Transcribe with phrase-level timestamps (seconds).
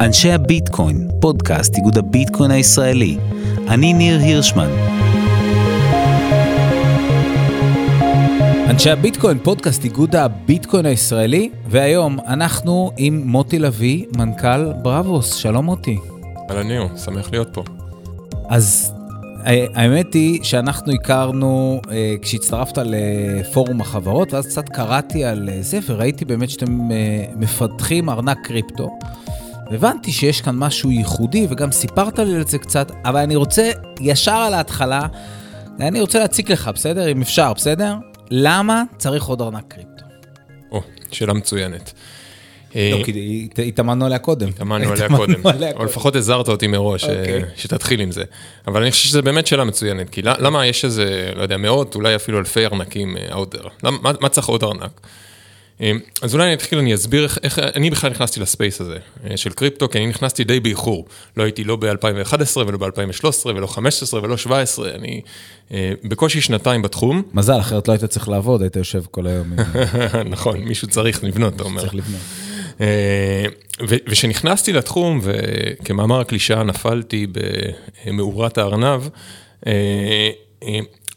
[0.00, 3.16] אנשי הביטקוין, פודקאסט איגוד הביטקוין הישראלי.
[3.68, 4.70] אני ניר הירשמן.
[8.70, 15.34] אנשי הביטקוין, פודקאסט איגוד הביטקוין הישראלי, והיום אנחנו עם מוטי לביא, מנכ"ל בראבוס.
[15.34, 15.98] שלום מוטי.
[16.50, 17.62] אהלן ניר, שמח להיות פה.
[18.48, 18.92] אז
[19.44, 26.24] האמת היא שאנחנו הכרנו אה, כשהצטרפת לפורום החברות, ואז קצת קראתי על אה, זה, וראיתי
[26.24, 28.98] באמת שאתם אה, מפתחים ארנק קריפטו.
[29.66, 34.36] הבנתי שיש כאן משהו ייחודי, וגם סיפרת לי על זה קצת, אבל אני רוצה ישר
[34.36, 35.06] על ההתחלה,
[35.80, 37.12] אני רוצה להציק לך, בסדר?
[37.12, 37.94] אם אפשר, בסדר?
[38.30, 40.04] למה צריך עוד ארנק קריפטו?
[40.72, 40.80] או,
[41.10, 41.92] שאלה מצוינת.
[42.74, 44.48] לא, אה, כי התאמנו עליה קודם.
[44.48, 45.42] התאמנו עליה קודם,
[45.76, 47.42] או לפחות הזהרת אותי מראש, אוקיי.
[47.56, 48.24] שתתחיל עם זה.
[48.66, 52.16] אבל אני חושב שזו באמת שאלה מצוינת, כי למה יש איזה, לא יודע, מאות, אולי
[52.16, 53.90] אפילו אלפי ארנקים out there?
[54.00, 55.00] מה צריך עוד ארנק?
[55.80, 58.96] אה, אז אולי אני אתחיל, אני אסביר איך, איך אני בכלל נכנסתי לספייס הזה
[59.30, 61.06] אה, של קריפטו, כי אני נכנסתי די באיחור.
[61.36, 65.20] לא הייתי לא ב-2011 ולא ב-2013 ולא 2015 ולא 2017, אני
[65.72, 67.22] אה, בקושי שנתיים בתחום.
[67.34, 69.52] מזל, אחרת לא היית צריך לעבוד, היית יושב כל היום.
[70.34, 71.80] נכון, מישהו צריך לבנות, אתה אומר.
[71.80, 72.20] צריך לבנות.
[73.80, 77.26] וכשנכנסתי לתחום, וכמאמר הקלישאה נפלתי
[78.06, 79.02] במאורת הארנב,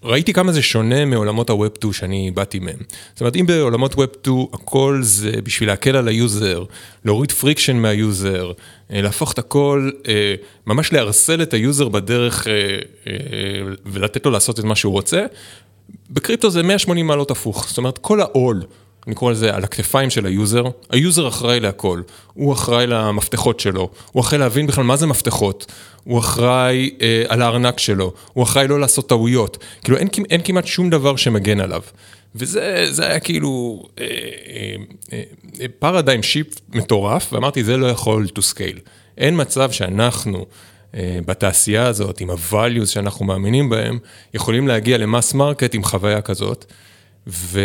[0.04, 2.78] ראיתי כמה זה שונה מעולמות ה-Web 2 שאני באתי מהם.
[3.14, 6.64] זאת אומרת, אם בעולמות Web 2 הכל זה בשביל להקל על ה user,
[7.06, 8.52] להוריד friction מה user,
[8.92, 10.36] אה, להפוך את הכל, אה,
[10.68, 13.14] ממש לערסל את ה user בדרך אה,
[13.86, 15.26] ולתת לו לעשות את מה שהוא רוצה,
[16.10, 17.68] בקריפטו זה 180 מעלות הפוך.
[17.68, 18.62] זאת אומרת, כל העול.
[19.08, 22.02] אני קורא לזה על הכתפיים של ה user, ה user אחראי להכל,
[22.34, 25.72] הוא אחראי למפתחות שלו, הוא אחראי להבין בכלל מה זה מפתחות,
[26.04, 30.68] הוא אחראי אה, על הארנק שלו, הוא אחראי לא לעשות טעויות, כאילו אין, אין כמעט
[30.68, 31.82] שום דבר שמגן עליו.
[32.36, 33.84] וזה היה כאילו
[35.80, 38.80] paradigm אה, shift אה, מטורף, ואמרתי זה לא יכול to scale.
[39.18, 40.46] אין מצב שאנחנו
[40.96, 44.00] אה, בתעשייה הזאת, עם ה-values שאנחנו מאמינים בהם,
[44.34, 46.66] יכולים להגיע ל mass market עם חוויה כזאת.
[47.28, 47.60] ו...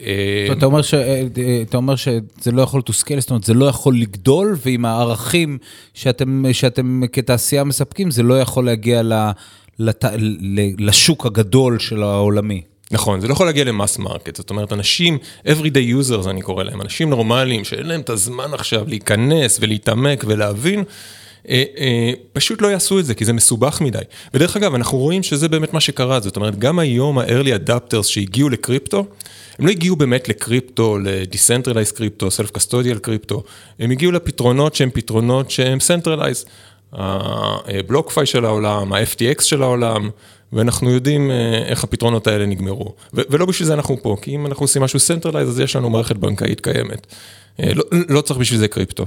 [0.00, 0.94] אה, אתה אומר, ש...
[0.94, 1.22] אה,
[1.62, 5.58] אתה אומר שזה לא יכול to scale, זאת אומרת, זה לא יכול לגדול, ועם הערכים
[5.94, 9.12] שאתם, שאתם כתעשייה מספקים, זה לא יכול להגיע ל...
[9.78, 10.04] לת...
[10.78, 12.62] לשוק הגדול של העולמי.
[12.90, 16.64] נכון, זה לא יכול להגיע ל mass market, זאת אומרת, אנשים, everyday users אני קורא
[16.64, 20.84] להם, אנשים נורמליים שאין להם את הזמן עכשיו להיכנס ולהתעמק ולהבין,
[21.48, 23.98] אה, אה, פשוט לא יעשו את זה, כי זה מסובך מדי.
[24.34, 28.48] ודרך אגב, אנחנו רואים שזה באמת מה שקרה, זאת אומרת, גם היום ה-early adopters שהגיעו
[28.48, 29.06] לקריפטו,
[29.58, 33.42] הם לא הגיעו באמת לקריפטו, ל-decentralized קריפטו, self-custodial קריפטו,
[33.78, 36.48] הם הגיעו לפתרונות שהם פתרונות שהם centralized.
[36.92, 40.10] ה-BlockFi של העולם, ה-FTX של העולם,
[40.52, 42.94] ואנחנו יודעים אה, איך הפתרונות האלה נגמרו.
[43.12, 46.16] ולא בשביל זה אנחנו פה, כי אם אנחנו עושים משהו centralized, אז יש לנו מערכת
[46.16, 47.06] בנקאית קיימת.
[47.58, 49.06] לא, לא צריך בשביל זה קריפטו.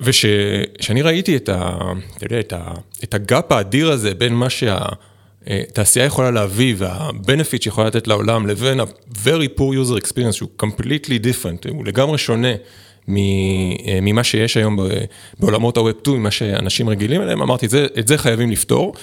[0.00, 1.78] וכשאני ראיתי את, ה,
[2.16, 2.72] אתה יודע, את, ה,
[3.04, 9.58] את הגאפ האדיר הזה בין מה שהתעשייה יכולה להביא וה-benefit שיכולה לתת לעולם לבין ה-very
[9.58, 12.52] poor user experience שהוא completely different, הוא לגמרי שונה
[13.08, 14.78] ממה שיש היום
[15.40, 18.94] בעולמות ה-Web 2, ממה שאנשים רגילים אליהם, אמרתי, זה, את זה חייבים לפתור.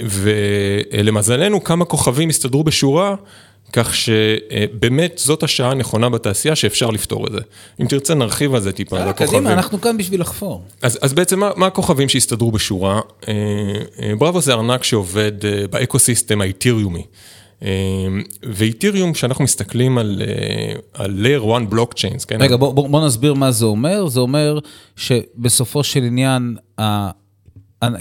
[0.00, 3.14] ולמזלנו כמה כוכבים הסתדרו בשורה
[3.72, 7.38] כך שבאמת זאת השעה הנכונה בתעשייה שאפשר לפתור את זה.
[7.80, 9.40] אם תרצה נרחיב על זה טיפה, על הכוכבים.
[9.40, 10.62] קדימה, אנחנו כאן בשביל לחפור.
[10.82, 13.00] אז, אז בעצם מה, מה הכוכבים שהסתדרו בשורה?
[13.28, 13.32] אה,
[14.02, 17.02] אה, בראבו זה ארנק שעובד אה, באקו-סיסטם האיתיריומי.
[18.42, 20.22] ואיתיריום, כשאנחנו מסתכלים על,
[20.94, 22.42] על Layer 1 בלוקצ'יינס, כן?
[22.42, 24.08] רגע, בוא, בוא, בוא נסביר מה זה אומר.
[24.08, 24.58] זה אומר
[24.96, 26.56] שבסופו של עניין,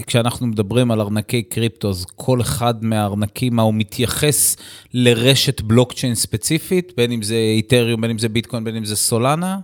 [0.07, 4.57] כשאנחנו מדברים על ארנקי קריפטו, אז כל אחד מהארנקים, מה הוא מתייחס
[4.93, 9.57] לרשת בלוקצ'יין ספציפית, בין אם זה איתריום, בין אם זה ביטקוין, בין אם זה סולנה?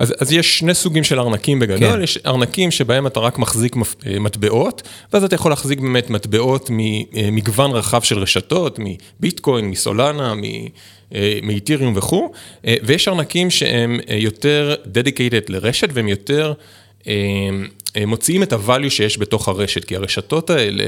[0.00, 2.02] אז, אז יש שני סוגים של ארנקים בגדול, כן.
[2.02, 7.70] יש ארנקים שבהם אתה רק מחזיק אה, מטבעות, ואז אתה יכול להחזיק באמת מטבעות ממגוון
[7.70, 10.34] רחב של רשתות, מביטקוין, מסולנה,
[11.14, 12.32] אה, מאיתריום וכו',
[12.66, 16.52] אה, ויש ארנקים שהם יותר dedicated לרשת והם יותר...
[17.96, 20.84] אה, מוציאים את הvalue שיש בתוך הרשת, כי הרשתות האלה,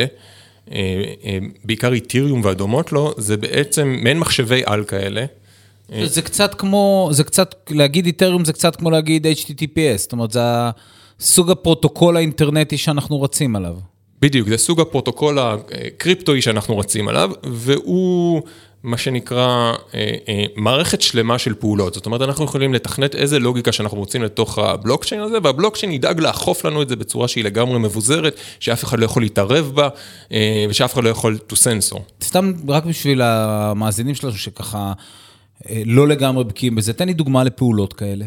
[0.73, 5.25] אה, אה, בעיקר איתיריום והדומות לו, זה בעצם מעין מחשבי על כאלה.
[6.05, 10.41] זה קצת כמו, זה קצת, להגיד איתריום זה קצת כמו להגיד HTTPS, זאת אומרת, זה
[11.21, 13.77] סוג הפרוטוקול האינטרנטי שאנחנו רצים עליו.
[14.21, 18.43] בדיוק, זה סוג הפרוטוקול הקריפטואי שאנחנו רצים עליו, והוא
[18.83, 21.95] מה שנקרא אה, אה, מערכת שלמה של פעולות.
[21.95, 26.65] זאת אומרת, אנחנו יכולים לתכנת איזה לוגיקה שאנחנו רוצים לתוך הבלוקצ'יין הזה, והבלוקצ'יין ידאג לאכוף
[26.65, 29.89] לנו את זה בצורה שהיא לגמרי מבוזרת, שאף אחד לא יכול להתערב בה,
[30.33, 32.01] אה, ושאף אחד לא יכול to sensor.
[32.23, 34.93] סתם רק בשביל המאזינים שלנו שככה...
[35.87, 36.93] לא לגמרי בקיאים בזה.
[36.93, 38.25] תן לי דוגמה לפעולות כאלה.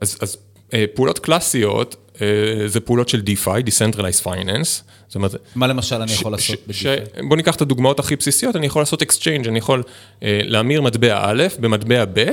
[0.00, 0.36] אז, אז
[0.94, 1.96] פעולות קלאסיות,
[2.66, 4.82] זה פעולות של DeFi, Decentralized Finance.
[5.06, 5.34] זאת אומרת...
[5.54, 7.22] מה למשל אני יכול לעשות ב-DeFi?
[7.28, 9.82] בוא ניקח את הדוגמאות הכי בסיסיות, אני יכול לעשות Exchange, אני יכול
[10.22, 12.30] אה, להמיר מטבע א' במטבע ב',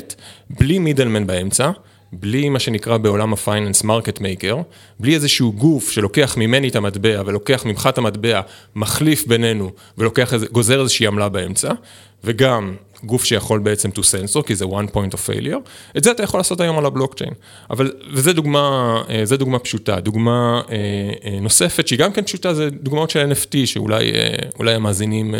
[0.49, 1.71] בלי middleman באמצע.
[2.13, 4.57] בלי מה שנקרא בעולם ה finance market maker,
[4.99, 8.41] בלי איזשהו גוף שלוקח ממני את המטבע ולוקח ממך את המטבע,
[8.75, 11.71] מחליף בינינו ולוקח, גוזר איזושהי עמלה באמצע,
[12.23, 12.75] וגם
[13.05, 16.39] גוף שיכול בעצם to sensor, כי זה one point of failure, את זה אתה יכול
[16.39, 17.33] לעשות היום על הבלוקצ'יין.
[17.69, 19.99] אבל, וזה דוגמה, אה, דוגמה פשוטה.
[19.99, 20.75] דוגמה אה,
[21.25, 25.35] אה, נוספת, שהיא גם כן פשוטה, זה דוגמאות של NFT, שאולי המאזינים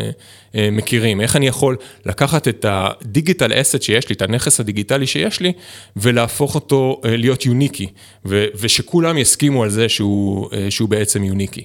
[0.72, 1.22] מכירים.
[1.22, 5.54] איך אני יכול לקחת את הדיגיטל אסט שיש לי, את הנכס הדיגיטלי שיש לי,
[5.96, 7.88] ולהפוך אותו להיות יוניקי,
[8.26, 11.64] ושכולם יסכימו על זה שהוא, שהוא בעצם יוניקי.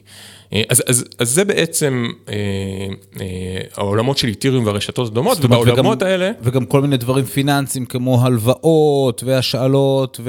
[0.52, 2.34] אה, אז, אז, אז זה בעצם אה,
[3.20, 6.30] אה, העולמות של איתיריום והרשתות הדומות, ובעולמות וגם, האלה...
[6.42, 10.20] וגם כל מיני דברים פיננסיים כמו הלוואות והשאלות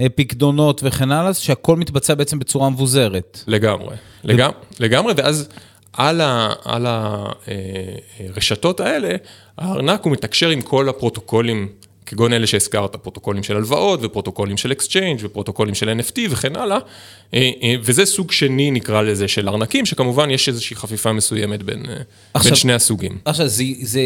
[0.00, 3.42] ופקדונות וכן הלאה, שהכל מתבצע בעצם בצורה מבוזרת.
[3.46, 4.28] לגמרי, ו...
[4.28, 5.48] לגמרי, לגמרי, ואז
[5.92, 6.86] על, ה, על
[8.20, 9.16] הרשתות אה, האלה,
[9.58, 11.68] הארנק הוא מתקשר עם כל הפרוטוקולים
[12.06, 16.78] כגון אלה שהזכרת, פרוטוקולים של הלוואות ופרוטוקולים של exchange ופרוטוקולים של NFT וכן הלאה,
[17.34, 21.86] אה, אה, וזה סוג שני נקרא לזה של ארנקים, שכמובן יש איזושהי חפיפה מסוימת בין,
[21.88, 21.94] אה,
[22.34, 23.18] עכשיו, בין שני הסוגים.
[23.24, 24.00] עכשיו, זה, זה,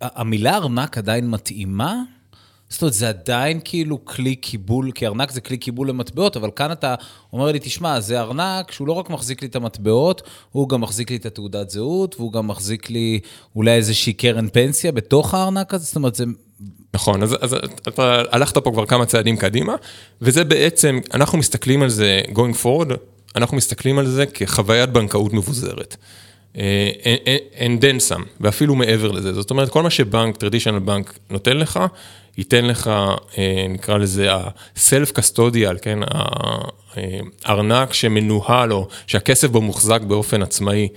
[0.00, 1.94] המילה ארנק עדיין מתאימה?
[2.68, 6.72] זאת אומרת, זה עדיין כאילו כלי קיבול, כי ארנק זה כלי קיבול למטבעות, אבל כאן
[6.72, 6.94] אתה
[7.32, 10.22] אומר לי, תשמע, זה ארנק שהוא לא רק מחזיק לי את המטבעות,
[10.52, 13.20] הוא גם מחזיק לי את התעודת זהות, והוא גם מחזיק לי
[13.56, 16.24] אולי איזושהי קרן פנסיה בתוך הארנק הזה, זאת אומרת, זה
[16.94, 17.56] נכון, אז, אז
[17.88, 19.74] אתה הלכת פה כבר כמה צעדים קדימה,
[20.22, 22.92] וזה בעצם, אנחנו מסתכלים על זה going forward,
[23.36, 25.96] אנחנו מסתכלים על זה כחוויית בנקאות מבוזרת.
[26.56, 26.90] אה,
[27.56, 29.32] and then some, ואפילו מעבר לזה.
[29.32, 31.80] זאת אומרת, כל מה שבנק, traditional בנק נותן לך,
[32.38, 32.90] ייתן לך,
[33.38, 35.98] אה, נקרא לזה ה-self custodial, כן,
[37.44, 40.88] הארנק שמנוהל או שהכסף בו מוחזק באופן עצמאי.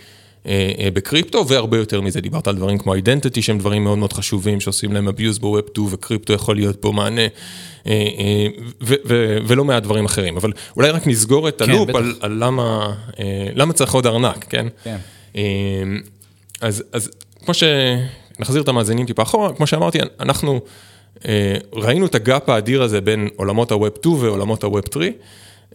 [0.46, 4.14] אה, אה, בקריפטו, והרבה יותר מזה, דיברת על דברים כמו אידנטיטי, שהם דברים מאוד מאוד
[4.14, 7.28] חשובים, שעושים להם abuse בווב 2, וקריפטו יכול להיות פה מענה,
[7.88, 8.48] אה,
[9.48, 10.38] ולא מעט דברים אחרים.
[10.38, 12.96] אבל אולי רק נסגור את כן, הלופ כן, על, על למה,
[13.54, 14.68] למה צריך עוד ארנק, כן?
[14.84, 14.98] כן.
[16.62, 17.12] אז, אז
[17.46, 20.62] כמו שנחזיר את המאזינים טיפה אחורה, כמו שאמרתי, אנחנו
[21.74, 25.06] ראינו את הגאפ האדיר הזה בין עולמות ה-Web 2 ועולמות ה-Web 3.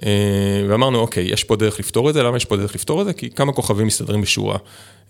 [0.02, 3.06] אה, ואמרנו, אוקיי, יש פה דרך לפתור את זה, למה יש פה דרך לפתור את
[3.06, 3.12] זה?
[3.12, 4.58] כי כמה כוכבים מסתדרים בשורה.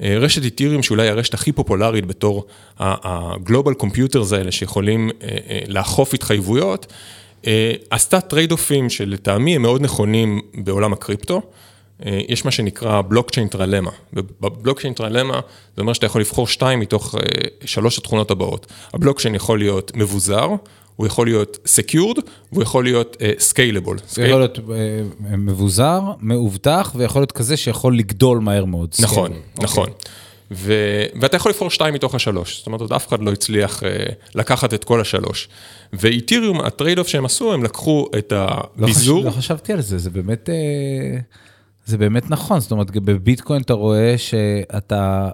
[0.02, 2.46] אה, רשת איתיריום, שאולי הרשת הכי פופולרית בתור
[2.78, 6.92] ה global computers האלה, שיכולים אה, לאכוף התחייבויות,
[7.90, 11.42] עשתה trade off ים שלטעמי הם מאוד נכונים בעולם הקריפטו.
[12.04, 13.90] יש מה שנקרא בלוקצ'יין trilemma.
[14.12, 15.40] בבלוקצ'יין trilemma
[15.76, 17.14] זה אומר שאתה יכול לבחור שתיים מתוך
[17.64, 18.66] שלוש התכונות הבאות.
[18.92, 20.48] הבלוקצ'יין יכול להיות מבוזר,
[20.96, 22.20] הוא יכול להיות secured,
[22.52, 23.86] והוא יכול להיות uh, scalable.
[24.16, 24.62] הוא יכול להיות uh,
[25.20, 28.94] מבוזר, מאובטח, ויכול להיות כזה שיכול לגדול מהר מאוד.
[29.00, 29.62] נכון, scalable.
[29.62, 29.88] נכון.
[29.88, 30.08] Okay.
[30.50, 30.72] ו...
[31.20, 33.86] ואתה יכול לבחור שתיים מתוך השלוש, זאת אומרת, אף אחד לא הצליח uh,
[34.34, 35.48] לקחת את כל השלוש.
[35.92, 39.24] ואיתיריום, ה trade off שהם עשו, הם לקחו את הביזור.
[39.24, 39.36] לא, חש...
[39.36, 41.45] לא חשבתי על זה, זה באמת, uh,
[41.86, 45.28] זה באמת נכון, זאת אומרת, בביטקוין אתה רואה שאתה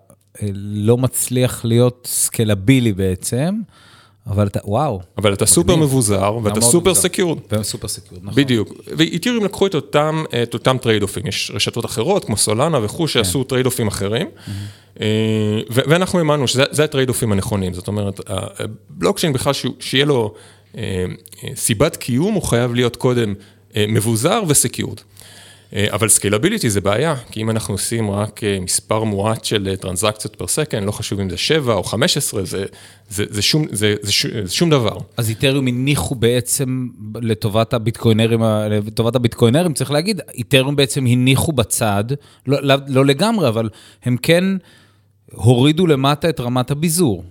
[0.64, 3.54] לא מצליח להיות scalable בעצם.
[4.26, 5.00] אבל אתה, וואו.
[5.19, 7.39] אבל אתה סופר מבוזר, ואתה סופר secured.
[7.62, 8.43] סופר secured, נכון.
[8.43, 8.72] בדיוק.
[8.96, 11.27] ואיתיריום לקחו את אותם, את אותם trade off ים.
[11.27, 14.27] יש רשתות אחרות, כמו סולנה וכו', שעשו trade off ים אחרים.
[15.00, 15.06] אה,
[15.70, 17.74] ואנחנו האמנו שזה ה trade off ים הנכונים.
[17.74, 18.20] זאת אומרת,
[18.91, 20.34] בלוקצ'יין בכלל, שיהיה לו
[20.77, 21.05] אה,
[21.44, 23.34] אה, סיבת קיום, הוא חייב להיות קודם
[23.77, 25.01] מבוזר ו secured.
[25.74, 30.36] אה, אבל scalability זה בעיה, כי אם אנחנו עושים רק אה, מספר מועט של טרנזקציות
[30.36, 32.64] per second, לא חשוב אם זה 7 או 15, זה,
[33.08, 34.98] זה, זה, שום, זה, זה, ש, זה שום דבר.
[35.17, 42.05] אז איתריום הניחו בעצם לטובת הביטקוינרים, לטובת הביטקוינרים, צריך להגיד, איתריום בעצם הניחו בצד,
[42.46, 43.69] לא, לא, לא לגמרי, אבל
[44.02, 44.44] הם כן
[45.32, 47.24] הורידו למטה את רמת הביזור.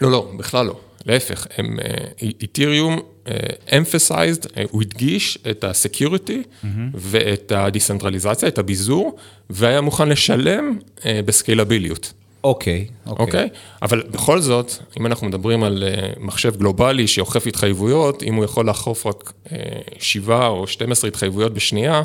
[0.00, 0.80] לא, לא, בכלל לא.
[1.06, 1.78] להפך, הם,
[2.22, 3.30] איתריום uh,
[3.70, 6.66] emphasized, uh, הוא הדגיש את ה-security mm-hmm.
[6.94, 9.16] ואת ה-decentralization, את הביזור,
[9.50, 12.12] והיה מוכן לשלם uh, בסקיילביליות.
[12.44, 13.26] אוקיי, אוקיי.
[13.26, 13.48] אוקיי?
[13.82, 18.66] אבל בכל זאת, אם אנחנו מדברים על uh, מחשב גלובלי שאוכף התחייבויות, אם הוא יכול
[18.66, 19.50] לאכוף רק uh,
[19.98, 22.02] 7 או 12 התחייבויות בשנייה,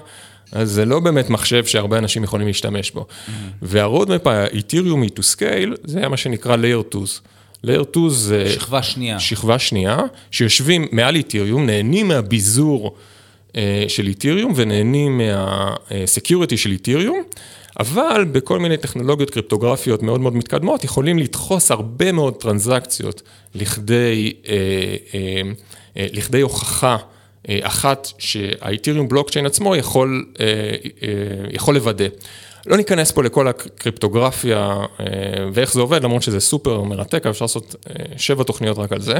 [0.51, 3.01] אז זה לא באמת מחשב שהרבה אנשים יכולים להשתמש בו.
[3.01, 3.31] Mm-hmm.
[3.61, 7.05] וה-roadmap, ה-Ethereum to scale, זה היה מה שנקרא layer 2.
[7.65, 8.49] Layer 2 זה...
[8.49, 9.19] שכבה שנייה.
[9.19, 9.97] שכבה שנייה,
[10.31, 12.95] שיושבים מעל איתיריום, נהנים מהביזור
[13.55, 15.21] אה, של איתיריום ונהנים
[15.91, 17.23] מהסקיוריטי של איתיריום,
[17.79, 23.21] אבל בכל מיני טכנולוגיות קריפטוגרפיות מאוד מאוד מתקדמות, יכולים לדחוס הרבה מאוד טרנזקציות
[23.55, 24.55] לכדי, אה,
[25.13, 25.41] אה,
[25.97, 26.97] אה, לכדי הוכחה.
[27.49, 30.25] אחת שהאיתיריום בלוקצ'יין עצמו יכול,
[31.51, 32.05] יכול לוודא.
[32.65, 35.05] לא ניכנס פה לכל הקריפטוגרפיה אה,
[35.53, 39.19] ואיך זה עובד, למרות שזה סופר מרתק, אפשר לעשות אה, שבע תוכניות רק על זה,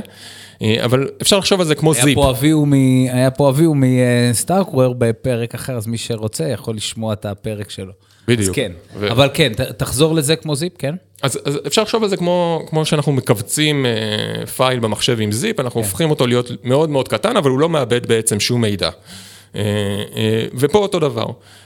[0.62, 2.16] אה, אבל אפשר לחשוב על זה כמו היה זיפ.
[2.16, 2.32] פה
[2.66, 2.74] מ...
[3.14, 7.92] היה פה אביהו מסטארקוור בפרק אחר, אז מי שרוצה יכול לשמוע את הפרק שלו.
[8.28, 8.50] בדיוק.
[8.50, 9.12] אז כן, ו...
[9.12, 10.96] אבל כן, תחזור לזה כמו זיפ, כן?
[11.24, 15.60] אז, אז אפשר לחשוב על זה כמו, כמו שאנחנו מכווצים אה, פייל במחשב עם זיפ,
[15.60, 15.88] אנחנו כן.
[15.88, 18.90] הופכים אותו להיות מאוד מאוד קטן, אבל הוא לא מאבד בעצם שום מידע.
[19.56, 19.62] אה,
[20.16, 21.26] אה, ופה אותו דבר.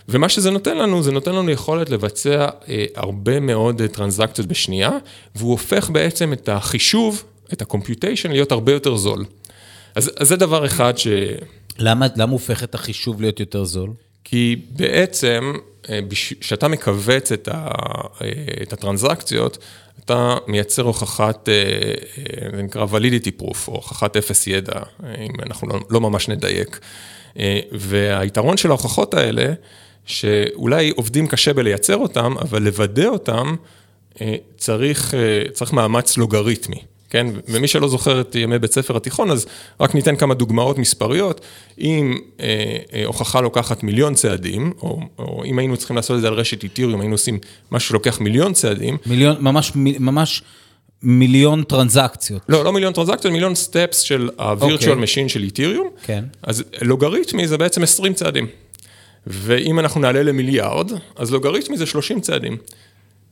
[0.09, 4.91] ומה שזה נותן לנו, זה נותן לנו יכולת לבצע אה, הרבה מאוד טרנזקציות בשנייה,
[5.35, 7.23] והוא הופך בעצם את החישוב,
[7.53, 9.25] את ה-computation, להיות הרבה יותר זול.
[9.95, 11.07] אז, אז זה דבר אחד ש...
[11.79, 13.89] למה, למה הופך את החישוב להיות יותר זול?
[14.23, 15.53] כי בעצם,
[16.39, 17.67] כשאתה מכווץ את, ה,
[18.61, 19.57] את הטרנזקציות,
[20.05, 21.49] אתה מייצר הוכחת,
[22.55, 24.79] זה נקרא validiity proof, או הוכחת אפס ידע,
[25.17, 26.79] אם אנחנו לא, לא ממש נדייק.
[27.39, 29.53] אה, והיתרון של ההוכחות האלה,
[30.05, 33.55] שאולי עובדים קשה בלייצר אותם, אבל לוודא אותם
[34.21, 36.83] אה, צריך, אה, צריך מאמץ לוגריתמי.
[37.09, 39.45] כן, ומי שלא זוכר את ימי בית ספר התיכון, אז
[39.79, 41.41] רק ניתן כמה דוגמאות מספריות.
[41.79, 46.27] אם אה, אה, הוכחה לוקחת מיליון צעדים, או, או אם היינו צריכים לעשות את זה
[46.27, 47.39] על רשת איתיריום, היינו עושים
[47.71, 48.97] משהו שלוקח מיליון צעדים.
[49.05, 50.43] מיליון, ממש, ממש
[51.03, 52.41] מיליון טרנזקציות.
[52.49, 54.89] לא, לא מיליון טרנזקציות, מיליון סטפס של ה-virtual okay.
[54.89, 55.03] אוקיי.
[55.03, 55.89] machine של איתיריום.
[56.03, 56.23] כן.
[56.43, 58.47] אז לוגריתמי זה בעצם 20 צעדים.
[59.27, 62.57] ואם אנחנו נעלה למיליארד, אז לוגריתמי זה 30 צעדים.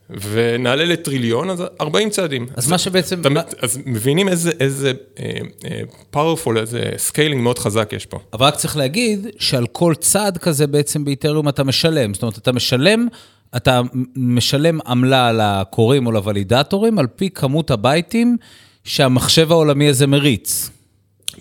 [0.09, 2.47] ונעלה לטריליון, אז 40 צעדים.
[2.55, 3.21] אז מה שבעצם...
[3.21, 5.19] אתה, אז מבינים איזה, איזה uh,
[5.61, 8.19] uh, powerful, איזה scaling מאוד חזק יש פה.
[8.33, 12.13] אבל רק צריך להגיד שעל כל צעד כזה בעצם באיתריום אתה משלם.
[12.13, 13.07] זאת אומרת, אתה משלם
[13.55, 13.81] אתה
[14.15, 18.37] משלם עמלה לכורים או לוולידטורים על פי כמות הבייטים
[18.83, 20.69] שהמחשב העולמי הזה מריץ.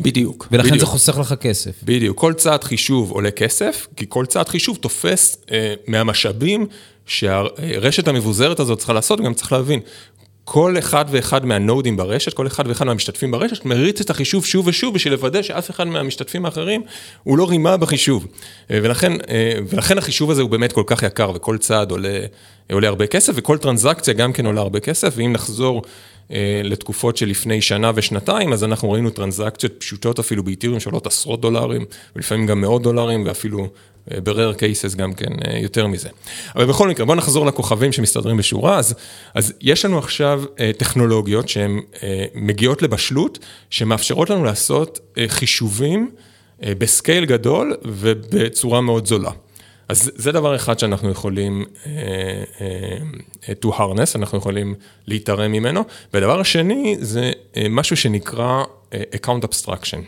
[0.00, 0.49] בדיוק.
[0.52, 0.80] ולכן בדיוק.
[0.80, 1.73] זה חוסך לך כסף.
[1.83, 2.18] בדיוק.
[2.18, 6.66] כל צעד חישוב עולה כסף, כי כל צעד חישוב תופס אה, מהמשאבים
[7.06, 9.80] שהרשת המבוזרת הזאת צריכה לעשות, גם צריך להבין,
[10.44, 14.94] כל אחד ואחד מהנודים ברשת, כל אחד ואחד מהמשתתפים ברשת, מריץ את החישוב שוב ושוב
[14.94, 16.82] בשביל לוודא שאף אחד מהמשתתפים האחרים
[17.23, 18.26] הוא לא רימה בחישוב.
[18.70, 22.20] אה, ולכן, אה, ולכן החישוב הזה הוא באמת כל כך יקר, וכל צעד עולה,
[22.73, 25.82] עולה הרבה כסף, וכל טרנזקציה גם כן עולה הרבה כסף, ואם נחזור
[26.64, 31.85] לתקופות של לפני שנה ושנתיים, אז אנחנו ראינו טרנזקציות פשוטות אפילו באיתיריום שעולות עשרות דולרים,
[32.16, 33.69] ולפעמים גם מאות דולרים, ואפילו
[34.09, 36.09] ב-rare cases גם כן יותר מזה.
[36.57, 38.78] אבל בכל מקרה, בואו נחזור לכוכבים שמסתדרים בשורה.
[38.78, 38.95] אז,
[39.35, 40.45] אז יש לנו עכשיו
[40.76, 41.81] טכנולוגיות שהן
[42.35, 43.38] מגיעות לבשלות,
[43.71, 46.11] שמאפשרות לנו לעשות חישובים
[46.61, 49.31] בסקייל גדול ובצורה מאוד זולה.
[49.88, 51.87] אז זה דבר אחד שאנחנו יכולים uh,
[53.43, 54.75] uh, to harness, אנחנו יכולים
[55.07, 55.85] להתערם ממנו.
[56.14, 59.99] והדבר השני זה uh, משהו שנקרא uh, account abstraction.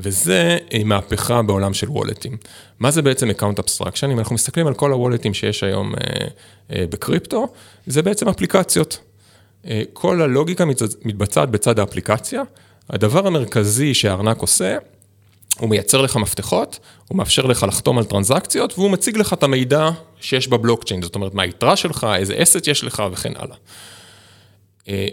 [0.00, 2.36] וזה מהפכה בעולם של וולטים.
[2.78, 4.06] מה זה בעצם account abstraction?
[4.12, 7.48] אם אנחנו מסתכלים על כל הוולטים שיש היום uh, uh, בקריפטו,
[7.86, 8.98] זה בעצם אפליקציות.
[9.64, 10.64] Uh, כל הלוגיקה
[11.04, 12.42] מתבצעת בצד האפליקציה.
[12.90, 14.76] הדבר המרכזי שהארנק עושה,
[15.58, 19.90] הוא מייצר לך מפתחות, הוא מאפשר לך לחתום על טרנזקציות, והוא מציג לך את המידע
[20.20, 23.56] שיש בבלוקצ'יין, זאת אומרת, מה היתרה שלך, איזה אסט יש לך וכן הלאה.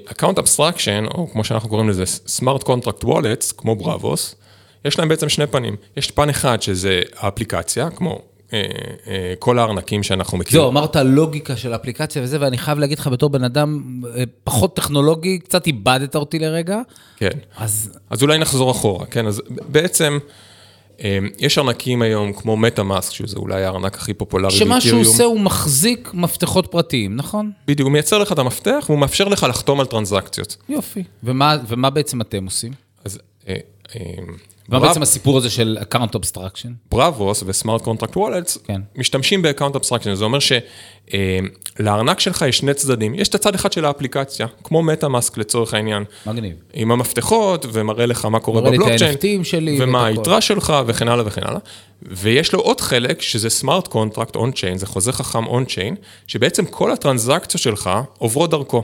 [0.05, 4.35] account abstraction, או כמו שאנחנו קוראים לזה, smart contract wallets, כמו בראבוס,
[4.85, 5.75] יש להם בעצם שני פנים.
[5.97, 8.32] יש פן אחד שזה האפליקציה, כמו אה, אה,
[9.39, 10.61] כל הארנקים שאנחנו מכירים.
[10.61, 14.75] זהו, אמרת לוגיקה של אפליקציה וזה, ואני חייב להגיד לך בתור בן אדם אה, פחות
[14.75, 16.81] טכנולוגי, קצת איבדת אותי לרגע.
[17.17, 17.29] כן.
[17.57, 17.91] אז...
[18.09, 19.27] אז אולי נחזור אחורה, כן?
[19.27, 20.17] אז בעצם...
[21.39, 24.81] יש ארנקים היום כמו מטה-מאסק, שזה אולי הארנק הכי פופולרי באתיריום.
[24.81, 27.51] שמה שהוא עושה, הוא מחזיק מפתחות פרטיים, נכון?
[27.67, 30.57] בדיוק, הוא מייצר לך את המפתח והוא מאפשר לך לחתום על טרנזקציות.
[30.69, 31.03] יופי.
[31.23, 32.71] ומה, ומה בעצם אתם עושים?
[33.05, 33.19] אז
[34.69, 36.67] מה בעצם הסיפור הזה של Account Abstraction?
[36.91, 38.57] בראבוס ו smart contract wallets
[38.95, 40.39] משתמשים ב-Account Abstraction, זה אומר
[41.79, 46.03] שלארנק שלך יש שני צדדים, יש את הצד אחד של האפליקציה, כמו מטה-מאסק לצורך העניין.
[46.25, 46.53] מגניב.
[46.73, 49.15] עם המפתחות, ומראה לך מה קורה בבלוקצ'יין,
[49.79, 51.59] ומה היתרה שלך וכן הלאה וכן הלאה.
[52.01, 55.95] ויש לו עוד חלק, שזה smart contract on-chain, זה חוזה חכם on-chain,
[56.27, 58.83] שבעצם כל הטרנזקציות שלך עוברות דרכו.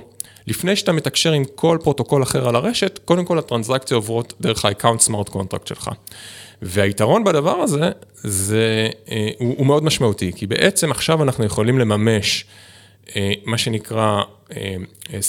[0.50, 5.08] לפני שאתה מתקשר עם כל פרוטוקול אחר על הרשת, קודם כל הטרנזקציה עוברות דרך ה-account
[5.08, 5.89] smart contract שלך.
[6.62, 12.46] והיתרון בדבר הזה, זה, אה, הוא, הוא מאוד משמעותי, כי בעצם עכשיו אנחנו יכולים לממש
[13.15, 14.22] אה, מה שנקרא
[14.56, 14.75] אה,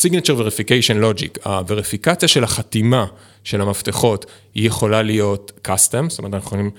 [0.03, 3.07] signature verification logic, הווריפיקציה של החתימה
[3.45, 6.71] של המפתחות, היא יכולה להיות custom, זאת אומרת אנחנו יכולים,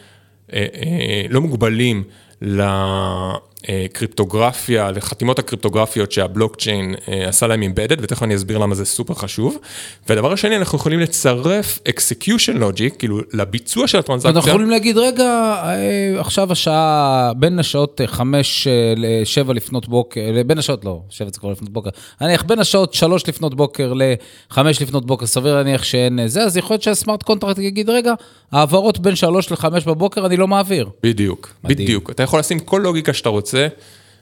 [1.30, 2.04] לא מוגבלים
[3.70, 9.58] לקריפטוגרפיה, לחתימות הקריפטוגרפיות שהבלוקצ'יין אה, עשה להם אימבדד, ותכף אני אסביר למה זה סופר חשוב.
[10.10, 14.32] והדבר השני, אנחנו יכולים לצרף execution logic, כאילו לביצוע של הטרנזקציה.
[14.32, 15.24] אנחנו יכולים להגיד, רגע,
[15.64, 21.52] אה, עכשיו השעה בין השעות 5 ל-7 לפנות בוקר, בין השעות, לא, 7 זה כבר
[21.52, 21.90] לפנות בוקר,
[22.22, 26.74] נניח בין השעות 3 לפנות בוקר ל-5 לפנות בוקר, סביר להניח שאין זה, אז יכול
[26.74, 28.14] להיות שה smart contract יגיד, רגע,
[28.52, 30.90] העברות בין 3 ל-5 בבוקר אני לא מעביר.
[31.04, 31.86] בדיוק, מדהים.
[31.86, 32.10] בדיוק.
[32.10, 33.51] אתה יכול לשים כל לוגיקה שאתה רוצה.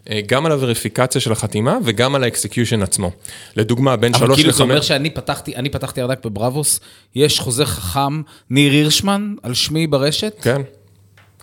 [0.09, 3.12] אה, גם על הווריפיקציה של החתימה וגם על ה execution עצמו.
[3.55, 4.31] לדוגמה, בין שלוש לחמש...
[4.31, 6.79] אבל כאילו זה אומר שאני פתחתי, אני פתחתי ארנק בבראבוס,
[7.15, 10.36] יש חוזה חכם, ניר הירשמן, על שמי ברשת?
[10.41, 10.62] כן,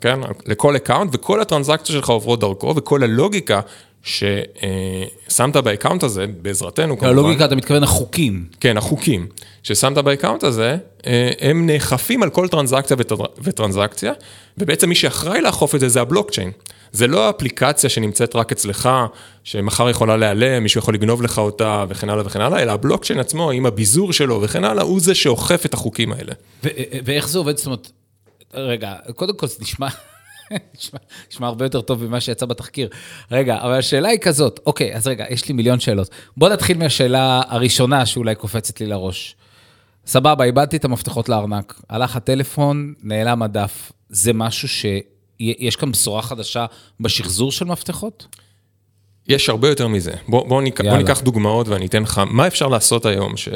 [0.00, 3.60] כן, לכל account, וכל הטרנזקציה שלך עוברות דרכו, וכל הלוגיקה
[4.02, 7.14] ששמת ב account הזה, בעזרתנו כמובן.
[7.14, 8.44] הלוגיקה, אתה מתכוון החוקים.
[8.60, 9.26] כן, החוקים
[9.62, 10.76] ששמת ב account הזה,
[11.06, 12.96] אה, הם נאכפים על כל טרנזקציה
[13.42, 14.12] וטרנזקציה,
[14.58, 16.50] ובעצם מי שאחראי לאכוף את זה זה הבלוקצ'יין.
[16.92, 18.88] זה לא האפליקציה שנמצאת רק אצלך,
[19.44, 23.50] שמחר יכולה להיעלם, מישהו יכול לגנוב לך אותה וכן הלאה וכן הלאה, אלא הבלוקצ'יין עצמו,
[23.50, 26.32] עם הביזור שלו וכן הלאה, הוא זה שאוכף את החוקים האלה.
[27.04, 27.56] ואיך זה עובד?
[27.56, 27.90] זאת אומרת,
[28.54, 29.88] רגע, קודם כל זה נשמע...
[31.30, 32.88] נשמע הרבה יותר טוב ממה שיצא בתחקיר.
[33.30, 36.10] רגע, אבל השאלה היא כזאת, אוקיי, אז רגע, יש לי מיליון שאלות.
[36.36, 39.36] בוא נתחיל מהשאלה הראשונה שאולי קופצת לי לראש.
[40.06, 43.92] סבבה, איבדתי את המפתחות לארנק, הלך הטלפון, נעלם הדף.
[44.08, 44.68] זה משהו
[45.38, 46.66] שיש כאן בשורה חדשה
[47.00, 48.26] בשחזור של מפתחות?
[49.28, 50.12] יש הרבה יותר מזה.
[50.28, 53.48] בוא, בוא, ניק, בוא ניקח דוגמאות ואני אתן לך מה אפשר לעשות היום ש...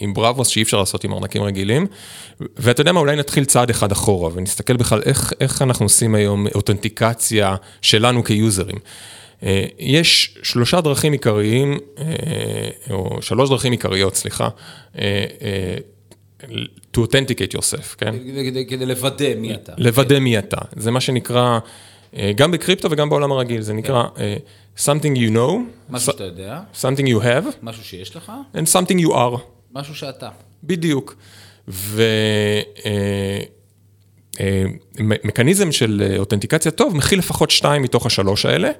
[0.00, 1.86] עם בראבוס שאי אפשר לעשות עם ארנקים רגילים.
[2.56, 6.46] ואתה יודע מה, אולי נתחיל צעד אחד אחורה ונסתכל בכלל איך, איך אנחנו עושים היום
[6.54, 8.76] אותנטיקציה שלנו כיוזרים.
[9.42, 12.04] אה, יש שלושה דרכים עיקריים, אה,
[12.90, 14.48] או שלוש דרכים עיקריות, סליחה,
[14.98, 15.24] אה,
[16.92, 18.12] to authenticate yourself, כן?
[18.18, 19.72] כדי, כדי לוודא מי אתה.
[19.78, 20.58] לוודא מי אתה.
[20.76, 21.58] זה מה שנקרא,
[22.34, 24.04] גם בקריפטו וגם בעולם הרגיל, זה נקרא
[24.78, 25.52] something you know.
[25.90, 26.60] משהו שאתה יודע.
[26.74, 27.46] something you have.
[27.62, 28.32] משהו שיש לך.
[28.54, 29.38] and something you are.
[29.74, 30.28] משהו שאתה.
[30.64, 31.16] בדיוק.
[34.98, 38.70] ומכניזם של אותנטיקציה טוב מכיל לפחות שתיים מתוך השלוש האלה,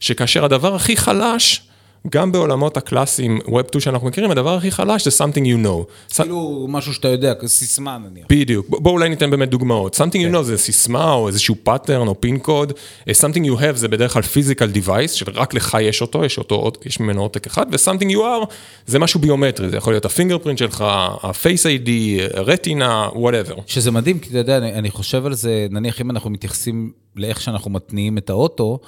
[0.00, 1.67] שכאשר הדבר הכי חלש
[2.10, 6.14] גם בעולמות הקלאסיים, Web 2 שאנחנו מכירים, הדבר הכי חלש זה something you know.
[6.14, 8.26] כאילו משהו שאתה יודע, סיסמה נניח.
[8.30, 9.94] בדיוק, בואו אולי ניתן באמת דוגמאות.
[9.94, 10.34] something you כן.
[10.34, 12.72] know זה סיסמה או איזשהו pattern או פין קוד.
[13.08, 17.00] something you have זה בדרך כלל physical device, שרק לך יש אותו, יש, אותו, יש
[17.00, 18.46] ממנו עותק אחד, ו-something you are
[18.86, 21.90] זה משהו ביומטרי, זה יכול להיות ה fingerprint שלך, ה-face ID,
[22.34, 23.60] רטינה, whatever.
[23.66, 27.40] שזה מדהים, כי אתה יודע, אני, אני חושב על זה, נניח אם אנחנו מתייחסים לאיך
[27.40, 28.78] שאנחנו מתניעים את האוטו,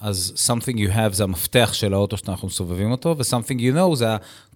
[0.00, 4.06] אז something you have זה המפתח של האוטו שאנחנו מסובבים אותו, ו-something you know זה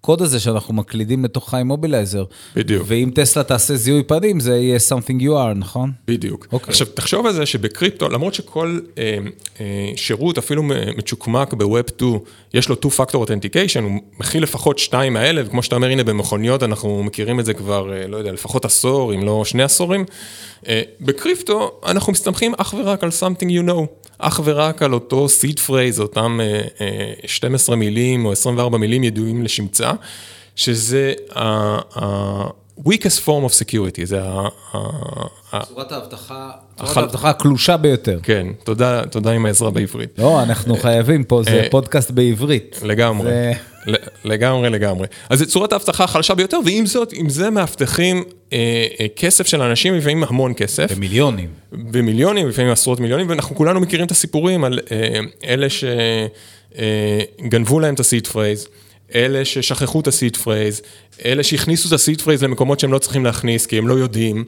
[0.00, 2.24] הקוד הזה שאנחנו מקלידים לתוך האימובילייזר.
[2.56, 2.82] בדיוק.
[2.86, 5.92] ואם טסלה תעשה זיהוי פנים, זה יהיה something you are, נכון?
[6.08, 6.44] בדיוק.
[6.44, 6.52] Okay.
[6.52, 6.70] okay.
[6.70, 9.18] עכשיו, תחשוב על זה שבקריפטו, למרות שכל אה,
[9.60, 10.62] אה, שירות, אפילו
[10.96, 12.18] מצ'וקמק ב-Web 2,
[12.54, 17.02] יש לו two-factor authentication, הוא מכיל לפחות שתיים האלה, וכמו שאתה אומר, הנה במכוניות אנחנו
[17.02, 20.04] מכירים את זה כבר, אה, לא יודע, לפחות עשור, אם לא שני עשורים.
[20.68, 23.99] אה, בקריפטו אנחנו מסתמכים אך ורק על something you know.
[24.20, 26.40] אך ורק על אותו seed phrase, אותם
[27.26, 29.90] 12 מילים או 24 מילים ידועים לשמצה,
[30.56, 34.48] שזה ה-weakest form of security, זה ה...
[35.68, 38.18] צורת האבטחה, צורת האבטחה הקלושה ביותר.
[38.22, 40.18] כן, תודה, תודה עם העזרה בעברית.
[40.18, 42.80] לא, אנחנו חייבים פה, זה פודקאסט בעברית.
[42.82, 43.52] לגמרי.
[44.24, 45.06] לגמרי, לגמרי.
[45.30, 49.62] אז זו צורת האבטחה החלשה ביותר, ועם זאת, עם זה מאבטחים אה, אה, כסף של
[49.62, 50.92] אנשים, לפעמים המון כסף.
[50.92, 51.48] במיליונים.
[51.72, 55.66] במיליונים, לפעמים עשרות מיליונים, ואנחנו כולנו מכירים את הסיפורים על אה, אלה
[57.40, 58.68] שגנבו להם את ה seed phrase.
[59.14, 60.82] אלה ששכחו את ה seed phrase,
[61.24, 64.44] אלה שהכניסו את ה seed phrase למקומות שהם לא צריכים להכניס, כי הם לא יודעים.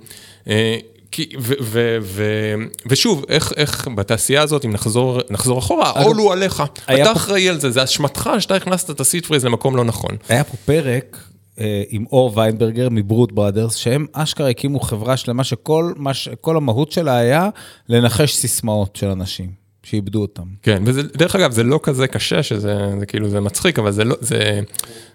[1.13, 2.55] כי, ו, ו, ו,
[2.87, 6.63] ושוב, איך, איך בתעשייה הזאת, אם נחזור, נחזור אחורה, העול הוא עליך.
[6.85, 7.13] אתה פה...
[7.13, 10.17] אחראי על זה, זה אשמתך שאתה הכנסת את ה seed phrase למקום לא נכון.
[10.29, 11.19] היה פה פרק
[11.61, 16.29] אה, עם אור ויינברגר מ Brute Brothers, שהם אשכרה הקימו חברה שלמה שכל ש...
[16.47, 17.49] המהות שלה היה
[17.89, 19.62] לנחש סיסמאות של אנשים.
[19.83, 20.43] שאיבדו אותם.
[20.63, 24.17] כן, ודרך אגב, זה לא כזה קשה, שזה זה כאילו, זה מצחיק, אבל זה לא,
[24.21, 24.61] זה,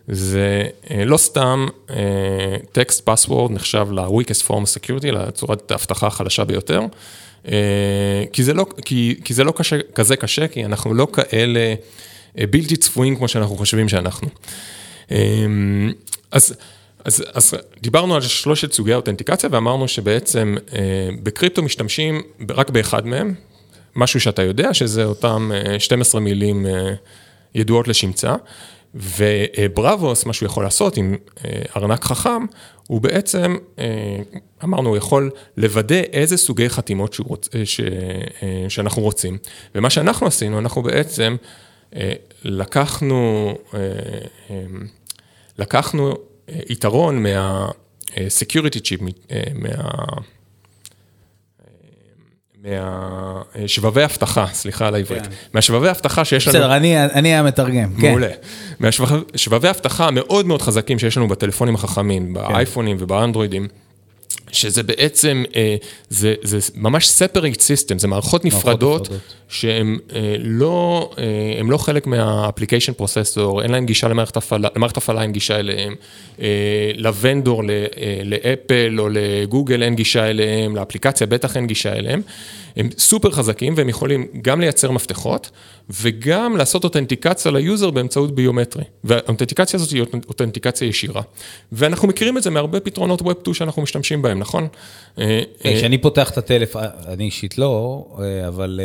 [0.08, 1.66] זה אה, לא סתם
[2.72, 6.82] טקסט uh, פסוורד נחשב ל-weakest form security, לצורת האבטחה החלשה ביותר,
[7.46, 7.50] uh,
[8.34, 11.74] כי זה לא, כי, כי זה לא קשה, כזה קשה, כי אנחנו לא כאלה
[12.36, 14.28] בלתי צפויים כמו שאנחנו חושבים שאנחנו.
[16.32, 16.54] אז...
[17.06, 23.34] אז, אז דיברנו על שלושת סוגי האותנטיקציה ואמרנו שבעצם אה, בקריפטו משתמשים רק באחד מהם,
[23.98, 26.94] משהו שאתה יודע, שזה אותם 12 אה, מילים אה,
[27.56, 28.36] ידועות לשמצה.
[28.96, 32.46] ובראבוס, מה שהוא יכול לעשות עם אה, ארנק חכם,
[32.88, 33.56] הוא בעצם
[34.64, 37.82] אמרנו, הוא יכול לוודא איזה סוגי חתימות שהוא רוצ, ש,
[38.70, 39.38] שאנחנו רוצים.
[39.76, 41.36] ומה שאנחנו עשינו, אנחנו בעצם
[42.44, 43.54] לקחנו,
[45.58, 46.14] לקחנו
[46.48, 49.04] יתרון מה-security chip,
[49.56, 49.70] מה...
[52.64, 55.32] מהשבבי אבטחה, סליחה על העברית, כן.
[55.54, 56.58] מהשבבי אבטחה שיש לנו...
[56.58, 58.10] בסדר, אני אהיה המתרגם, כן.
[58.10, 58.28] מעולה.
[58.80, 62.34] מהשבבי אבטחה המאוד מאוד חזקים שיש לנו בטלפונים החכמים, כן.
[62.34, 63.68] באייפונים ובאנדרואידים.
[64.52, 65.76] שזה בעצם, אה,
[66.10, 69.10] זה, זה ממש separate system, זה מערכות נפרדות
[69.50, 71.24] שהן אה, לא, אה,
[71.64, 75.96] לא חלק מה-application processor, אין להן גישה למערכת הפעלה, למערכת הפעלה אין גישה אליהן,
[76.96, 77.64] לוונדור,
[78.26, 82.22] לאפל או לגוגל אין גישה אליהם, לאפליקציה בטח אין גישה אליהם.
[82.78, 85.52] הם סופר חזקים והם יכולים גם לייצר מפתחות
[85.90, 88.84] וגם לעשות אותנטיקציה ל user באמצעות ביומטרי.
[89.04, 91.22] והאותנטיקציה הזאת היא אותנטיקציה ישירה.
[91.72, 94.68] ואנחנו מכירים את זה מהרבה פתרונות Web 2 שאנחנו משתמשים בהם, נכון?
[95.20, 98.80] אה, אה, כשאני פותח את הטלפון, אני אישית לא, אה, אבל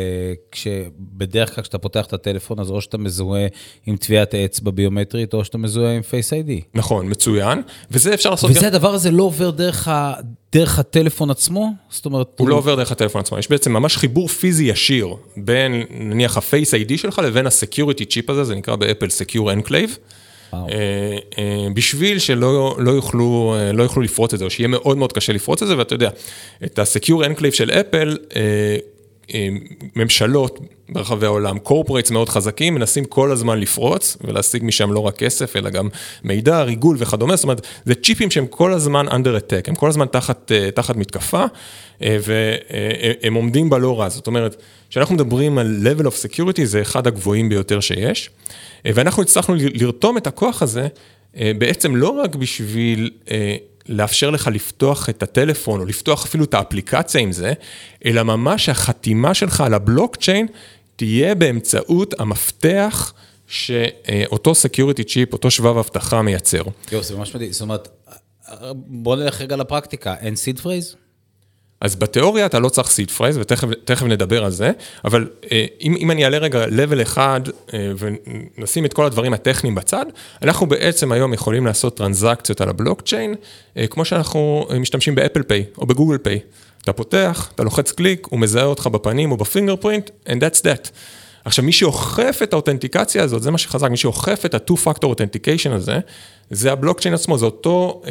[0.51, 3.47] כשבדרך כלל כשאתה פותח את הטלפון, אז או שאתה מזוהה
[3.85, 6.51] עם טביעת האצבע ביומטרית, או שאתה מזוהה עם Face ID.
[6.73, 7.61] נכון, מצוין.
[7.91, 8.65] וזה אפשר לעשות וזה גם...
[8.65, 10.13] הדבר הזה לא עובר דרך ה...
[10.53, 11.69] דרך הטלפון עצמו?
[11.89, 12.27] זאת אומרת...
[12.37, 16.89] הוא לא עובר דרך הטלפון עצמו, יש בעצם ממש חיבור פיזי ישיר בין נניח ה-Face
[16.89, 19.97] ID שלך לבין ה-Security Chip הזה, זה נקרא באפל Secure Enclave.
[20.53, 20.59] אה,
[21.37, 25.13] אה, בשביל שלא לא יוכלו, אה, לא יוכלו לפרוץ את זה, או שיהיה מאוד מאוד
[25.13, 26.09] קשה לפרוץ את זה, ואתה יודע,
[26.63, 28.17] את ה-Secure Enclave של אפל,
[29.95, 30.59] ממשלות
[30.89, 35.69] ברחבי העולם, corporates מאוד חזקים, מנסים כל הזמן לפרוץ ולהשיג משם לא רק כסף, אלא
[35.69, 35.89] גם
[36.23, 40.05] מידע, ריגול וכדומה, זאת אומרת, זה צ'יפים שהם כל הזמן under attack, הם כל הזמן
[40.05, 41.45] תחת, תחת מתקפה,
[42.01, 47.49] והם עומדים בלא רע, זאת אומרת, כשאנחנו מדברים על level of security, זה אחד הגבוהים
[47.49, 48.29] ביותר שיש.
[48.85, 50.87] ואנחנו הצלחנו לרתום את הכוח הזה
[51.37, 53.55] אה, בעצם לא רק בשביל אה,
[53.89, 57.53] לאפשר לך לפתוח את הטלפון או לפתוח אפילו את האפליקציה עם זה,
[58.05, 60.47] אלא ממש החתימה שלך על הבלוקצ'יין
[60.95, 63.13] תהיה באמצעות המפתח
[63.47, 66.63] שאותו security chip, אותו שבב אבטחה מייצר.
[66.91, 67.87] יואו, זה ממש מדהים, זאת אומרת,
[68.75, 70.95] בוא נלך רגע לפרקטיקה, אין seed phrase?
[71.83, 74.71] אז בתיאוריה אתה לא צריך seed phrase, ותכף נדבר על זה,
[75.05, 77.41] אבל אה, אם, אם אני אעלה רגע level אחד
[77.73, 80.05] אה, ונשים את כל הדברים הטכניים בצד,
[80.41, 83.35] אנחנו בעצם היום יכולים לעשות טרנזקציות על הבלוקצ'יין,
[83.77, 86.39] אה, כמו שאנחנו משתמשים ב Apple Pay או ב Google Pay.
[86.83, 90.89] אתה פותח, אתה לוחץ קליק, הוא מזהה אותך בפנים או ב fingerprint, and that's that.
[91.45, 95.99] עכשיו, מי שאוכף את האותנטיקציה הזאת, זה מה שחזק, מי שאוכף את ה-2-Factor Authentication הזה,
[96.53, 98.07] זה הבלוקצ'יין עצמו, זה אותו uh,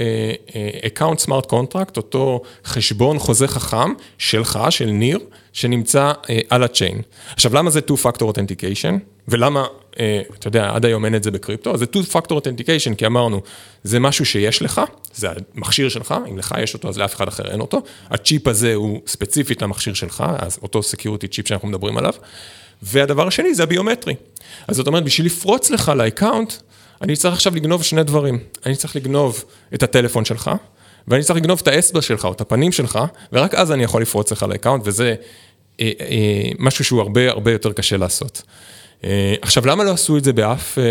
[0.48, 0.52] uh,
[0.86, 5.18] account smart contract, אותו חשבון חוזה חכם שלך, של ניר,
[5.52, 7.02] שנמצא uh, על הצ'יין.
[7.32, 8.98] עכשיו, למה זה 2-Factor Authentication?
[9.28, 9.96] ולמה, uh,
[10.38, 11.76] אתה יודע, עד היום אין את זה בקריפטו?
[11.76, 13.40] זה 2-Factor Authentication, כי אמרנו,
[13.84, 14.80] זה משהו שיש לך,
[15.14, 17.82] זה המכשיר שלך, אם לך יש אותו, אז לאף אחד אחר אין אותו.
[18.10, 22.12] הצ'יפ הזה הוא ספציפית למכשיר שלך, אז אותו Security צ'יפ שאנחנו מדברים עליו.
[22.82, 24.14] והדבר השני זה הביומטרי.
[24.68, 26.52] אז זאת אומרת, בשביל לפרוץ לך ל account,
[27.02, 28.38] אני צריך עכשיו לגנוב שני דברים.
[28.66, 30.50] אני צריך לגנוב את הטלפון שלך,
[31.08, 32.98] ואני צריך לגנוב את האצבע שלך או את הפנים שלך,
[33.32, 35.14] ורק אז אני יכול לפרוץ לך ל account, וזה
[35.80, 38.42] אה, אה, משהו שהוא הרבה הרבה יותר קשה לעשות.
[39.04, 40.84] אה, עכשיו, למה לא עשו את זה באף, אה,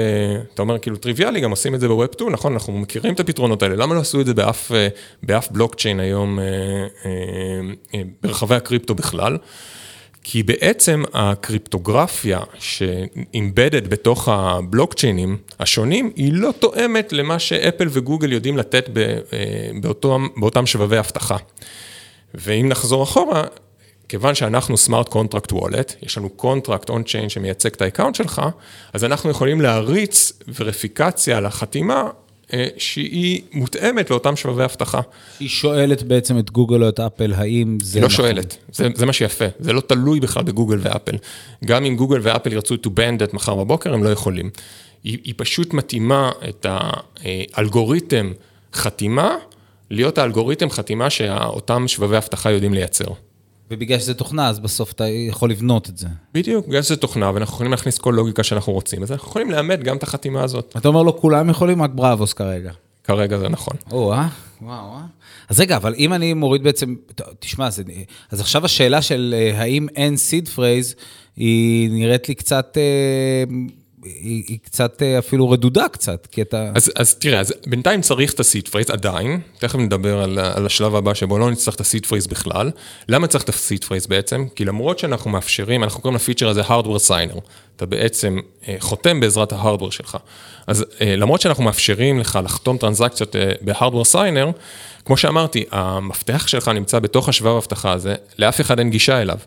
[0.53, 3.19] אתה אומר כאילו טריוויאלי, גם עושים את זה ב web 2, נכון, אנחנו מכירים את
[3.19, 4.87] הפתרונות האלה, למה לא עשו את זה באף, אה,
[5.23, 7.11] באף בלוקצ'יין היום אה, אה,
[7.95, 9.37] אה, ברחבי הקריפטו בכלל?
[10.23, 18.57] כי בעצם הקריפטוגרפיה ש embedded בתוך הבלוקצ'יינים השונים, היא לא תואמת למה שאפל וגוגל יודעים
[18.57, 19.19] לתת אה,
[19.81, 21.37] באותם, באותם שבבי אבטחה.
[22.33, 23.43] ואם נחזור אחורה,
[24.09, 28.41] כיוון שאנחנו smart contract wallet, יש לנו contract on chain שמייצג את ה account שלך,
[28.93, 32.09] אז אנחנו יכולים להריץ וריפיקציה אה,
[32.77, 35.01] שהיא מותאמת לאותם שבבי אבטחה.
[35.39, 38.25] היא שואלת בעצם את גוגל או את אפל, האם זה היא לא נכון?
[38.25, 41.15] שואלת, זה, זה מה שיפה, זה לא תלוי בכלל בגוגל ואפל.
[41.65, 44.49] גם אם גוגל ואפל ירצו to band את מחר בבוקר, הם לא יכולים.
[45.03, 46.65] היא, היא פשוט מתאימה את
[47.53, 48.31] האלגוריתם
[48.73, 49.35] חתימה,
[49.89, 53.05] להיות האלגוריתם חתימה שאותם שבבי אבטחה יודעים לייצר.
[53.71, 56.07] ובגלל שזה תוכנה, אז בסוף אתה יכול לבנות את זה.
[56.33, 59.83] בדיוק, בגלל שזה תוכנה, ואנחנו יכולים להכניס כל לוגיקה שאנחנו רוצים, אז אנחנו יכולים לאמת
[59.83, 60.73] גם את החתימה הזאת.
[60.77, 62.71] אתה אומר לו, כולם יכולים, רק Braavos כרגע.
[63.03, 63.73] כרגע זה נכון.
[63.91, 64.27] או, אה?
[64.61, 65.01] וואו, אה?
[65.49, 66.95] אז רגע, אבל אם אני מוריד בעצם,
[67.39, 67.83] תשמע, זה,
[68.31, 70.95] אז עכשיו השאלה של אה, האם אין seed phrase,
[71.35, 72.77] היא נראית לי קצת...
[72.77, 73.43] אה,
[74.03, 76.71] היא, היא קצת אה, אפילו רדודה קצת, כי אתה...
[76.75, 80.65] אז, אז תראה, אז בינתיים צריך את ה seed phrase עדיין, תכף נדבר על, על
[80.65, 82.71] השלב הבא שבו לא נצטרך את ה seed phrase בכלל.
[83.09, 84.45] למה צריך את ה seed phrase בעצם?
[84.55, 87.39] כי למרות שאנחנו מאפשרים, אנחנו קוראים לפיצ'ר הזה hardware signer,
[87.75, 90.17] אתה בעצם אה, חותם בעזרת ה hardware שלך.
[90.67, 94.51] אז אה, למרות שאנחנו מאפשרים לך לחתום טרנזקציות ב hardware signer,
[95.05, 99.37] כמו שאמרתי, המפתח שלך נמצא בתוך השבב אבטחה הזה, לאף אחד אין גישה אליו.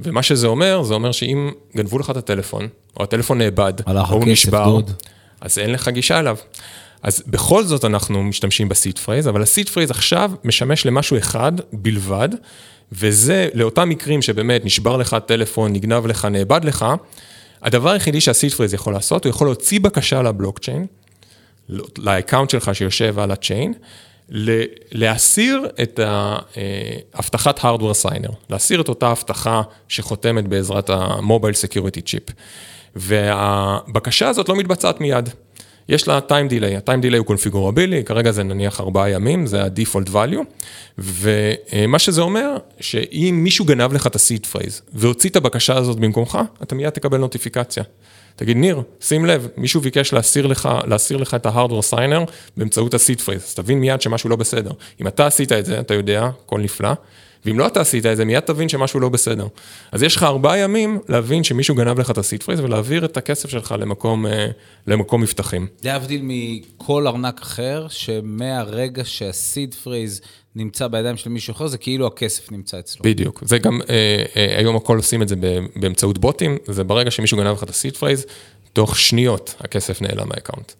[0.00, 4.24] ומה שזה אומר, זה אומר שאם גנבו לך את הטלפון, או הטלפון נאבד, או הוא
[4.26, 4.90] נשבר, דוד.
[5.40, 6.36] אז אין לך גישה אליו.
[7.02, 11.18] אז בכל זאת אנחנו משתמשים ב seed phrase, אבל ה seed phrase עכשיו משמש למשהו
[11.18, 12.28] אחד בלבד,
[12.92, 16.86] וזה לאותם מקרים שבאמת נשבר לך טלפון, נגנב לך, נאבד לך,
[17.62, 20.86] הדבר היחידי שה seed phrase יכול לעשות, הוא יכול להוציא בקשה לבלוקצ'יין,
[21.98, 23.72] ל account שלך שיושב על ה chain,
[24.92, 26.00] להסיר את
[27.14, 32.22] הבטחת hardware signer, להסיר את אותה הבטחה שחותמת בעזרת ה mobile security chip.
[32.96, 35.28] והבקשה הזאת לא מתבצעת מיד.
[35.88, 40.08] יש לה time delay, ה-time delay הוא קונפיגורבילי, כרגע זה נניח ארבעה ימים, זה ה-default
[40.08, 40.44] value,
[40.98, 46.38] ומה שזה אומר, שאם מישהו גנב לך את ה-seed phrase והוציא את הבקשה הזאת במקומך,
[46.62, 47.82] אתה מיד תקבל נוטיפיקציה.
[48.36, 53.20] תגיד, ניר, שים לב, מישהו ביקש להסיר לך, להסיר לך את ה-hardware signer באמצעות ה-seed
[53.26, 54.70] phrase, אז תבין מיד שמשהו לא בסדר.
[55.00, 56.92] אם אתה עשית את זה, אתה יודע, הכל נפלא.
[57.46, 59.46] ואם לא אתה עשית את זה, מיד תבין שמשהו לא בסדר.
[59.92, 63.16] אז יש לך ארבעה ימים להבין שמישהו גנב לך את ה seed phrase ולהעביר את
[63.16, 64.46] הכסף שלך למקום, אה,
[64.86, 65.66] למקום מבטחים.
[65.84, 70.20] להבדיל מכל ארנק אחר, שמהרגע שה seed phrase
[70.56, 73.02] נמצא בידיים של מישהו אחר, זה כאילו הכסף נמצא אצלו.
[73.04, 73.42] בדיוק.
[73.46, 75.36] זה גם, אה, אה, היום הכל עושים את זה
[75.76, 78.26] באמצעות בוטים, זה ברגע שמישהו גנב לך את ה seed phrase,
[78.72, 80.72] תוך שניות הכסף נעלם מה account.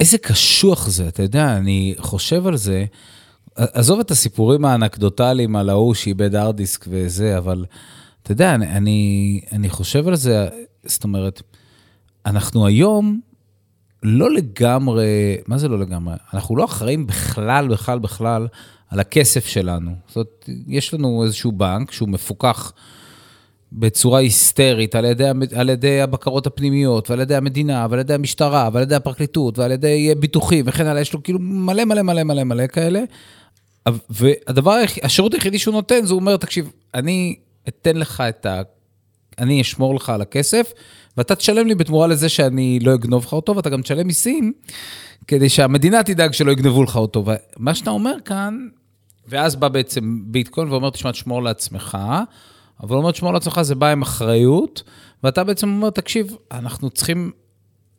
[0.00, 2.84] איזה קשוח זה, אתה יודע, אני חושב על זה.
[3.54, 7.64] עזוב את הסיפורים האנקדוטליים על ההוא שאיבד דיסק וזה, אבל
[8.22, 10.48] אתה יודע, אני, אני, אני חושב על זה,
[10.84, 11.42] זאת אומרת,
[12.26, 13.20] אנחנו היום
[14.02, 16.14] לא לגמרי, מה זה לא לגמרי?
[16.34, 18.46] אנחנו לא אחראים בכלל, בכלל, בכלל
[18.90, 19.90] על הכסף שלנו.
[20.06, 22.72] זאת אומרת, יש לנו איזשהו בנק שהוא מפוקח
[23.72, 25.24] בצורה היסטרית על ידי,
[25.56, 30.14] על ידי הבקרות הפנימיות, ועל ידי המדינה, ועל ידי המשטרה, ועל ידי הפרקליטות, ועל ידי
[30.18, 33.00] ביטוחים וכן הלאה, יש לו כאילו מלא מלא מלא מלא מלא כאלה.
[34.10, 37.36] והדבר, השירות היחידי שהוא נותן, זה אומר, תקשיב, אני
[37.68, 38.62] אתן לך את ה...
[39.38, 40.72] אני אשמור לך על הכסף,
[41.16, 44.52] ואתה תשלם לי בתמורה לזה שאני לא אגנוב לך אותו, ואתה גם תשלם מיסים,
[45.26, 47.24] כדי שהמדינה תדאג שלא יגנבו לך אותו.
[47.58, 48.68] ומה שאתה אומר כאן,
[49.28, 51.98] ואז בא בעצם ביטקוין ואומר, תשמע, תשמור לעצמך,
[52.82, 54.82] אבל אומר, תשמור לעצמך, זה בא עם אחריות,
[55.24, 57.30] ואתה בעצם אומר, תקשיב, אנחנו צריכים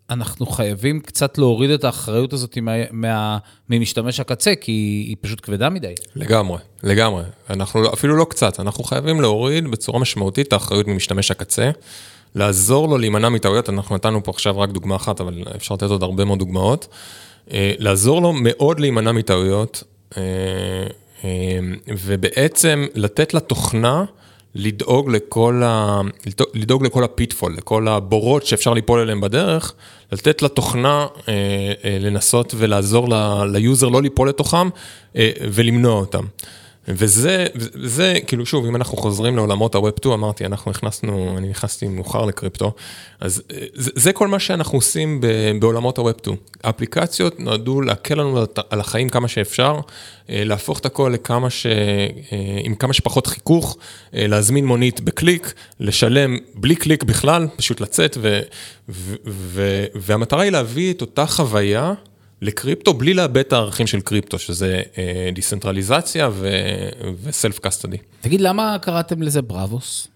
[0.10, 3.38] אנחנו חייבים קצת להוריד את האחריות הזאת מה, מה,
[3.69, 4.72] ממשתמש הקצה, כי
[5.08, 5.93] היא פשוט כבדה מדי.
[6.15, 7.24] לגמרי, לגמרי.
[7.50, 11.72] אנחנו לא, אפילו לא קצת, אנחנו חייבים להוריד בצורה משמעותית את האחריות ממשתמש הקצה,
[12.36, 16.04] לעזור לו להימנע מטעויות, אנחנו נתנו פה עכשיו רק דוגמה אחת, אבל אפשר לתת עוד
[16.04, 16.88] הרבה מאוד דוגמאות.
[17.54, 19.84] אה, לעזור לו מאוד להימנע מטעויות,
[20.17, 20.22] אה,
[21.24, 24.06] אה, ובעצם לתת לתוכנה,
[24.55, 26.01] לדאוג לכל, ה...
[26.53, 29.73] לדאוג לכל הפיטפול, לכל הבורות שאפשר ליפול אליהם בדרך,
[30.12, 31.33] לתת לתוכנה אה,
[31.83, 33.07] אה, לנסות ולעזור
[33.52, 34.69] ל user לא ליפול לתוכם
[35.15, 36.25] אה, ולמנוע אותם.
[36.89, 37.45] וזה,
[37.84, 41.88] זה, כאילו שוב, אם אנחנו חוזרים לעולמות ה web 2, אמרתי, אנחנו נכנסנו, אני נכנסתי
[41.88, 42.73] מאוחר לקריפטו,
[43.19, 43.41] אז
[43.73, 45.21] זה, זה כל מה שאנחנו עושים
[45.60, 46.36] בעולמות ה web 2.
[46.63, 49.80] האפליקציות נועדו להקל לנו על החיים כמה שאפשר,
[50.30, 51.65] אה, להפוך את הכל לכמה ש...
[51.65, 52.08] אה,
[52.63, 53.78] עם כמה שפחות חיכוך,
[54.13, 58.39] אה, להזמין מונית בקליק, לשלם בלי קליק בכלל, פשוט לצאת, ו,
[58.89, 61.93] ו, ו, והמטרה היא להביא את אותה חוויה.
[62.41, 64.82] לקריפטו בלי לאבד את הערכים של קריפטו, שזה
[65.34, 66.30] דיסנטרליזציה
[67.23, 67.97] וסלף קסטודי.
[68.21, 70.08] תגיד, למה קראתם לזה בראבוס?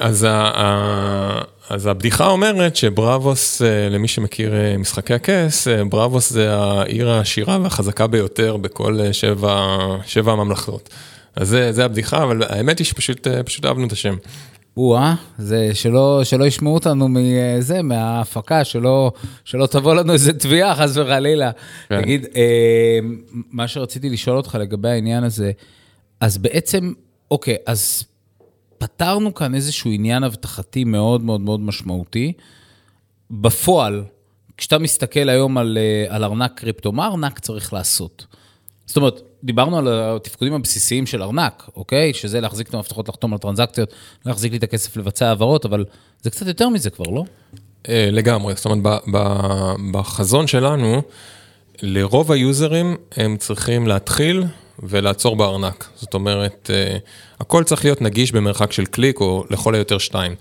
[0.00, 8.06] אז, ה, אז הבדיחה אומרת שבראבוס, למי שמכיר משחקי הכס, בראבוס זה העיר העשירה והחזקה
[8.06, 9.76] ביותר בכל שבע,
[10.06, 10.88] שבע הממלכות.
[11.36, 13.26] אז זה, זה הבדיחה, אבל האמת היא שפשוט
[13.64, 14.16] אהבנו את השם.
[14.76, 19.12] או-אה, זה שלא, שלא ישמעו אותנו מזה, מההפקה, שלא,
[19.44, 21.50] שלא תבוא לנו איזה תביעה, חס וחלילה.
[21.88, 22.02] כן.
[22.02, 22.98] תגיד, אה,
[23.50, 25.52] מה שרציתי לשאול אותך לגבי העניין הזה,
[26.20, 26.92] אז בעצם,
[27.30, 28.04] אוקיי, אז
[28.78, 32.32] פתרנו כאן איזשהו עניין אבטחתי מאוד מאוד מאוד משמעותי.
[33.30, 34.04] בפועל,
[34.56, 38.26] כשאתה מסתכל היום על, אה, על ארנק קריפטו, מה ארנק צריך לעשות?
[38.86, 42.14] זאת אומרת, דיברנו על התפקודים הבסיסיים של ארנק, אוקיי?
[42.14, 43.92] שזה להחזיק את המפתחות, לחתום על טרנזקציות,
[44.26, 45.84] להחזיק לי את הכסף לבצע העברות, אבל
[46.22, 47.24] זה קצת יותר מזה כבר, לא?
[47.88, 49.02] אה, לגמרי, זאת אומרת,
[49.92, 51.02] בחזון שלנו,
[51.82, 54.44] לרוב היוזרים הם צריכים להתחיל
[54.78, 55.88] ולעצור בארנק.
[55.96, 56.96] זאת אומרת, אה,
[57.40, 60.34] הכל צריך להיות נגיש במרחק של קליק או לכל היותר שתיים.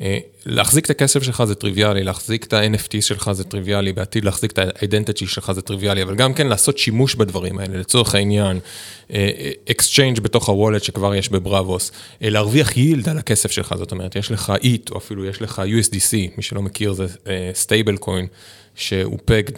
[0.00, 4.52] אה, להחזיק את הכסף שלך זה טריוויאלי, להחזיק את ה-NFT שלך זה טריוויאלי, בעתיד להחזיק
[4.52, 8.60] את ה-identity שלך זה טריוויאלי, אבל גם כן לעשות שימוש בדברים האלה, לצורך העניין,
[9.70, 14.30] exchange בתוך ה-wallet שכבר יש ב Braavos, להרוויח yield על הכסף שלך, זאת אומרת, יש
[14.30, 17.06] לך ETH, או אפילו יש לך USDC, מי שלא מכיר זה
[17.54, 18.26] stablecoin.
[18.78, 19.52] שהוא pegged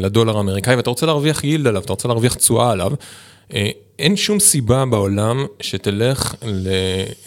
[0.00, 2.96] לדולר האמריקאי, ואתה רוצה להרוויח yield עליו, אתה רוצה להרוויח תשואה עליו, אה,
[3.98, 6.68] אין שום סיבה בעולם שתלך ל...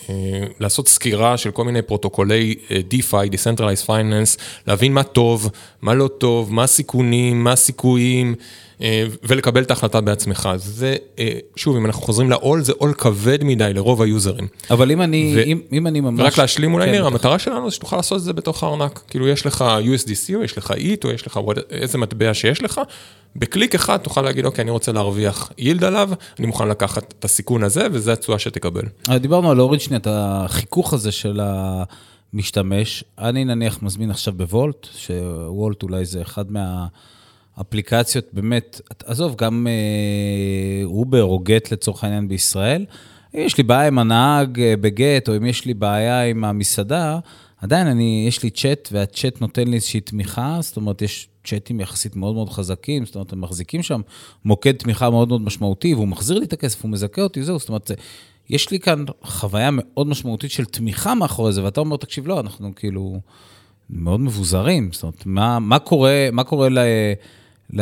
[0.10, 5.50] אה, לעשות סקירה של כל מיני פרוטוקולי אה, DeFi, Decentralized Finance, להבין מה טוב,
[5.82, 8.36] מה לא טוב, מה הסיכונים, מה הסיכויים.
[8.82, 10.50] אה, ולקבל את ההחלטה בעצמך.
[10.56, 14.48] זה, אה, שוב, אם אנחנו חוזרים לעול, זה עול כבד מדי לרוב היוזרים.
[14.72, 15.44] אבל אם אני, ו...
[15.44, 16.22] אם, אם אני ממש...
[16.26, 19.02] רק להשלים אולי, כן, ניר, המטרה שלנו זה שתוכל לעשות את זה בתוך הארנק.
[19.08, 21.40] כאילו, יש לך USDC, או יש לך ETH, או יש לך
[21.70, 22.82] איזה מטבע שיש לך,
[23.36, 27.64] בקליק אחד תוכל להגיד, אוקיי, אני רוצה להרוויח יילד עליו, אני מוכן לקחת את הסיכון
[27.64, 28.84] הזה, וזה התשואה שתקבל.
[29.10, 31.40] דיברנו על להוריד שנייה את החיכוך הזה של
[32.34, 33.04] המשתמש.
[33.20, 36.86] אני נניח מזמין עכשיו בוולט, שוולט אולי זה אחד מה...
[37.62, 42.86] אפליקציות באמת, עזוב, גם אה, אובר או גט לצורך העניין בישראל,
[43.36, 47.20] אם יש לי בעיה עם הנהג אה, בגט, או אם יש לי בעיה עם המסעדה,
[47.62, 52.16] עדיין אני, יש לי צ'אט, והצ'אט נותן לי איזושהי תמיכה, זאת אומרת, יש צ'אטים יחסית
[52.16, 54.02] מאוד מאוד חזקים, זאת אומרת, הם מחזיקים שם
[54.46, 57.70] מוקד תמיכה מאוד מאוד משמעותי, והוא מחזיר לי את הכסף, הוא מזכה אותי, זהו, זאת
[57.70, 57.92] אומרת,
[58.50, 62.72] יש לי כאן חוויה מאוד משמעותית של תמיכה מאחורי זה, ואתה אומר, תקשיב, לא, אנחנו
[62.76, 63.20] כאילו
[63.90, 66.78] מאוד מבוזרים, זאת אומרת, מה, מה קורה, מה קורה ל...
[67.74, 67.82] ל...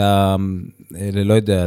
[1.25, 1.65] לא יודע,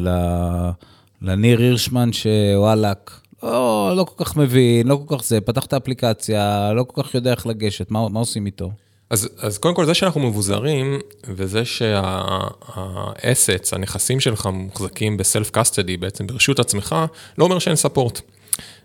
[1.23, 6.73] לניר הירשמן שוואלאק, לא, לא כל כך מבין, לא כל כך זה, פתח את האפליקציה,
[6.73, 8.71] לא כל כך יודע איך לגשת, מה, מה עושים איתו?
[9.11, 12.05] אז, אז קודם כל, זה שאנחנו מבוזרים, וזה שהאסטס,
[13.75, 16.97] הנכסים שלך מוחזקים בסלף קאסטדי, בעצם ברשות עצמך,
[17.39, 18.21] לא אומר שאין ספורט.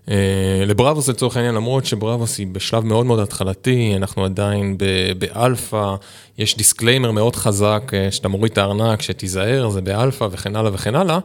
[0.10, 4.78] אה, לבראבוס לצורך העניין, למרות שבראבוס היא בשלב מאוד מאוד התחלתי, אנחנו עדיין
[5.18, 5.96] באלפא,
[6.38, 10.96] יש דיסקליימר מאוד חזק, אה, שאתה מוריד את הארנק, שתיזהר, זה באלפא וכן הלאה וכן
[10.96, 11.20] הלאה.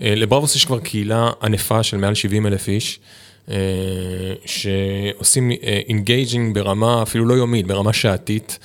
[0.00, 3.00] אה, ל Braavos יש כבר קהילה ענפה של מעל 70 אלף איש.
[4.46, 5.50] שעושים
[5.88, 8.58] engaging ברמה אפילו לא יומית, ברמה שעתית.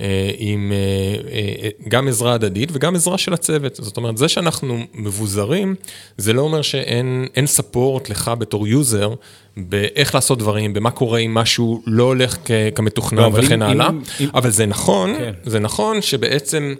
[0.00, 3.74] אה, עם אה, אה, גם עזרה הדדית וגם עזרה של הצוות.
[3.82, 5.74] זאת אומרת, זה שאנחנו מבוזרים,
[6.18, 9.14] זה לא אומר שאין support לך בתור user,
[9.56, 12.36] באיך לעשות דברים, במה קורה אם משהו לא הולך
[12.74, 13.90] כמתוכנן לא, וכן הלאה.
[14.34, 15.32] אבל זה נכון, כן.
[15.44, 16.74] זה נכון שבעצם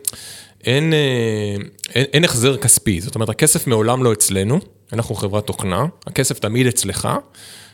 [0.64, 0.92] אין,
[1.94, 3.00] אין, אין החזר כספי.
[3.00, 4.60] זאת אומרת, הכסף מעולם לא אצלנו,
[4.92, 7.08] אנחנו חברת תוכנה, הכסף תמיד אצלך.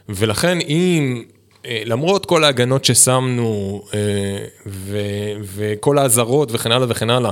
[0.08, 1.24] ולכן אם
[1.66, 3.98] אה, למרות כל ההגנות ששמנו אה,
[5.42, 7.30] וכל האזהרות וכן הלאה וכן הלאה,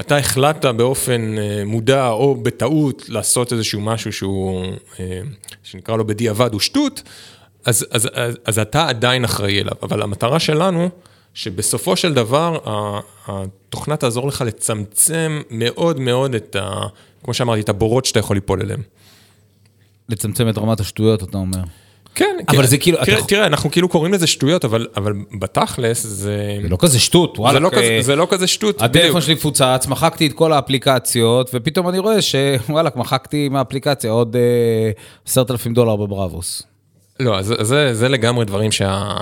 [0.00, 4.64] אתה החלטת באופן אה, מודע או בטעות לעשות איזשהו משהו שהוא,
[5.62, 7.02] שנקרא לו בדיעבד, הוא שטות,
[7.64, 9.74] אז, אז, אז, אז אתה עדיין אחראי אליו.
[9.82, 10.88] אבל המטרה שלנו,
[11.34, 12.58] שבסופו של דבר
[13.26, 16.80] התוכנה תעזור לך לצמצם מאוד מאוד את ה...
[17.24, 18.80] כמו שאמרתי, את הבורות שאתה יכול ליפול אליהן.
[20.08, 21.58] לצמצם את רמת השטויות, אתה אומר.
[22.14, 22.66] כן, אבל כן.
[22.66, 22.98] זה כאילו...
[23.04, 23.26] תראה, אתה...
[23.26, 26.58] תראה, אנחנו כאילו קוראים לזה שטויות, אבל, אבל בתכלס זה...
[26.62, 27.54] זה לא כזה שטות, וואלה.
[27.54, 28.82] זה לא, כזה, זה לא כזה שטות.
[28.82, 34.36] הטלפון שלי מפוצץ, מחקתי את כל האפליקציות, ופתאום אני רואה שוואלה, מחקתי מהאפליקציה עוד
[35.26, 36.62] עשרת uh, אלפים דולר בבראבוס.
[37.20, 39.14] לא, זה, זה, זה לגמרי דברים שה,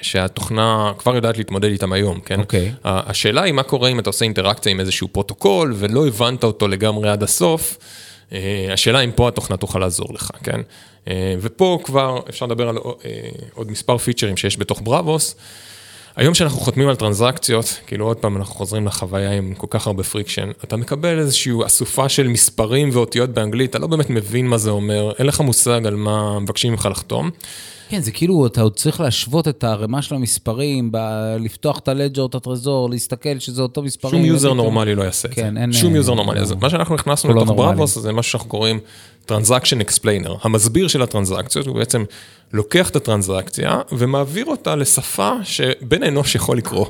[0.00, 2.40] שהתוכנה כבר יודעת להתמודד איתם היום, כן?
[2.40, 2.72] אוקיי.
[2.74, 2.88] Okay.
[2.88, 7.08] השאלה היא מה קורה אם אתה עושה אינטראקציה עם איזשהו פרוטוקול ולא הבנת אותו לגמרי
[7.08, 7.78] עד הסוף.
[8.32, 10.60] אה, השאלה אם פה התוכנה תוכל לעזור לך, כן?
[11.08, 15.36] אה, ופה כבר אפשר לדבר על אה, עוד מספר features שיש בתוך בראבוס.
[16.16, 20.02] היום שאנחנו חותמים על טרנזקציות, כאילו עוד פעם אנחנו חוזרים לחוויה עם כל כך הרבה
[20.02, 24.70] friction, אתה מקבל איזושהי אסופה של מספרים ואותיות באנגלית, אתה לא באמת מבין מה זה
[24.70, 27.30] אומר, אין לך מושג על מה מבקשים ממך לחתום.
[27.88, 32.26] כן, זה כאילו, אתה עוד צריך להשוות את הערימה של המספרים, ב- לפתוח את הלג'ר,
[32.26, 34.14] את הטרזור, להסתכל שזה אותו מספרים.
[34.14, 35.60] שום user נורמלי לא יעשה את כן, זה.
[35.60, 35.72] אין...
[35.72, 36.40] שום user נורמלי.
[36.40, 38.80] אז מה שאנחנו הכנסנו לתוך בראבוס, זה משהו שאנחנו קוראים
[39.28, 40.32] Transaction Explainer.
[40.42, 42.04] המסביר של הטרנזקציות, הוא בעצם
[42.52, 46.86] לוקח את הטרנזקציה ומעביר אותה לשפה שבן אנוש יכול לקרוא.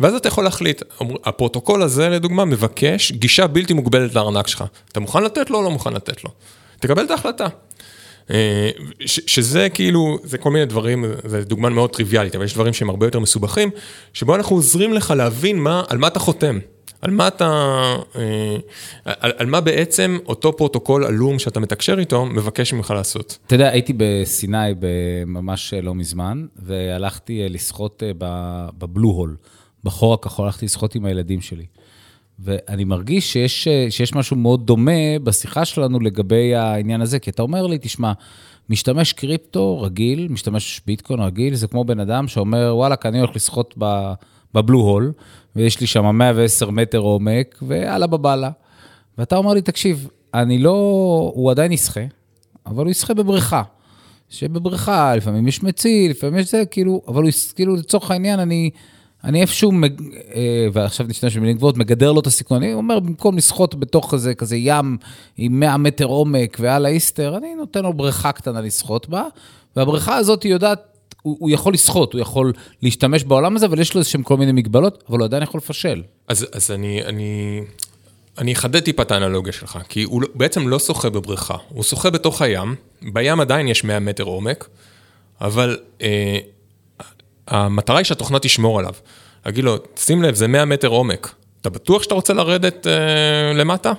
[0.00, 0.82] ואז אתה יכול להחליט,
[1.24, 4.64] הפרוטוקול הזה, לדוגמה, מבקש גישה בלתי מוגבלת לארנק שלך.
[4.92, 6.30] אתה מוכן לתת לו או לא מוכן לתת לו?
[6.80, 7.46] תקבל את ההחלטה.
[8.30, 8.70] אה,
[9.04, 13.06] שזה כאילו, זה כל מיני דברים, זה דוגמה מאוד טריוויאלית, אבל יש דברים שהם הרבה
[13.06, 13.70] יותר מסובכים,
[14.12, 16.58] שבו אנחנו עוזרים לך להבין מה, על מה אתה חותם.
[17.02, 17.46] על מה אתה,
[18.16, 18.56] אה,
[19.04, 23.38] על, על מה בעצם אותו פרוטוקול עלום שאתה מתקשר איתו מבקש ממך לעשות.
[23.46, 24.74] אתה יודע, הייתי בסיני
[25.26, 28.02] ממש לא מזמן, והלכתי לשחות
[28.78, 29.36] בבלו הול,
[29.84, 31.64] בחור הכחול, הלכתי לשחות עם הילדים שלי.
[32.38, 37.66] ואני מרגיש שיש, שיש משהו מאוד דומה בשיחה שלנו לגבי העניין הזה, כי אתה אומר
[37.66, 38.12] לי, תשמע,
[38.70, 43.74] משתמש קריפטו רגיל, משתמש ביטקוין רגיל, זה כמו בן אדם שאומר, וואלכ, אני הולך לשחות
[44.54, 45.12] בבלו הול,
[45.56, 48.50] ויש לי שם 110 מטר עומק, ואללה בבאללה.
[49.18, 52.00] ואתה אומר לי, תקשיב, אני לא, הוא עדיין ישחה,
[52.66, 53.62] אבל הוא ישחה בבריכה.
[54.30, 58.70] שבבריכה, לפעמים יש מציל, לפעמים יש זה, כאילו, אבל הוא, כאילו, לצורך העניין, אני,
[59.24, 59.92] אני איפשהו, מג...
[60.34, 62.62] אה, ועכשיו נשתמש במילים גבוהות, מגדר לו את הסיכון.
[62.62, 64.96] אני אומר, במקום לשחות בתוך איזה כזה ים
[65.36, 69.24] עם 100 מטר עומק ועל האיסטר, אני נותן לו בריכה קטנה לשחות בה,
[69.76, 70.80] והבריכה הזאת היא יודעת,
[71.22, 72.52] הוא, הוא יכול לשחות, הוא יכול
[72.82, 76.02] להשתמש בעולם הזה, אבל יש לו איזשהם כל מיני מגבלות, אבל הוא עדיין יכול לפשל.
[76.28, 77.60] אז, אז אני, אני,
[78.38, 82.10] אני אחדד טיפה את האנלוגיה שלך, כי הוא לא- בעצם לא שוחה בבריכה, הוא שוחה
[82.10, 82.74] בתוך הים,
[83.12, 84.68] בים עדיין יש 100 מטר עומק,
[85.40, 86.38] אבל אה,
[87.48, 88.92] המטרה היא שהתוכנה תשמור עליו.
[89.42, 93.92] אגיד לו, שים לב, זה 100 מטר עומק, אתה בטוח שאתה רוצה לרדת אה, למטה?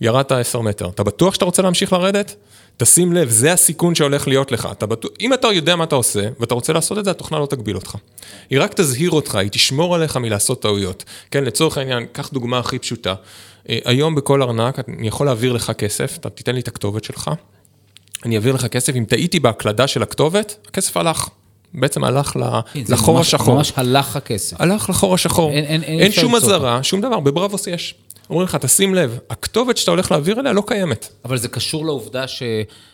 [0.00, 0.88] ירדת 10 מטר.
[0.88, 2.34] אתה בטוח שאתה רוצה להמשיך לרדת?
[2.76, 4.68] תשים לב, זה הסיכון שהולך להיות לך.
[4.72, 7.46] אתה בטוח, אם אתה יודע מה אתה עושה, ואתה רוצה לעשות את זה, התוכנה לא
[7.46, 7.96] תגביל אותך.
[8.50, 11.04] היא רק תזהיר אותך, היא תשמור עליך מלעשות טעויות.
[11.30, 13.14] כן, לצורך העניין, קח דוגמה הכי פשוטה.
[13.68, 17.30] אה, היום בכל ארנק, אני יכול להעביר לך כסף, אתה תיתן לי את הכתובת שלך,
[18.24, 21.28] אני אעביר לך כסף, אם טעיתי בהקלדה של הכתובת, הכסף הלך.
[21.74, 22.36] בעצם הלך
[22.84, 23.54] זה לחור השחור.
[23.54, 24.60] ממש הלך הכסף.
[24.60, 25.50] הלך לחור השחור.
[25.50, 27.94] אין- אין- אין אין שום אזהרה, שום דבר, בבראבוס יש.
[28.30, 31.08] אומרים לך, תשים לב, הכתובת שאתה הולך להעביר אליה לא קיימת.
[31.24, 32.42] אבל זה קשור לעובדה ש,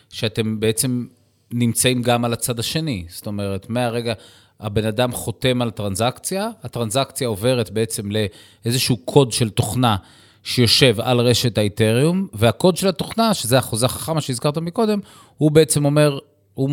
[0.09, 1.05] שאתם בעצם
[1.51, 3.05] נמצאים גם על הצד השני.
[3.09, 4.13] זאת אומרת, מהרגע,
[4.59, 8.09] הבן אדם חותם על טרנזקציה, הטרנזקציה עוברת בעצם
[8.65, 9.95] לאיזשהו קוד של תוכנה
[10.43, 14.99] שיושב על רשת האיתריום, והקוד של התוכנה, שזה החוזה החכם, מה שהזכרת מקודם,
[15.37, 16.19] הוא בעצם אומר,
[16.53, 16.69] הוא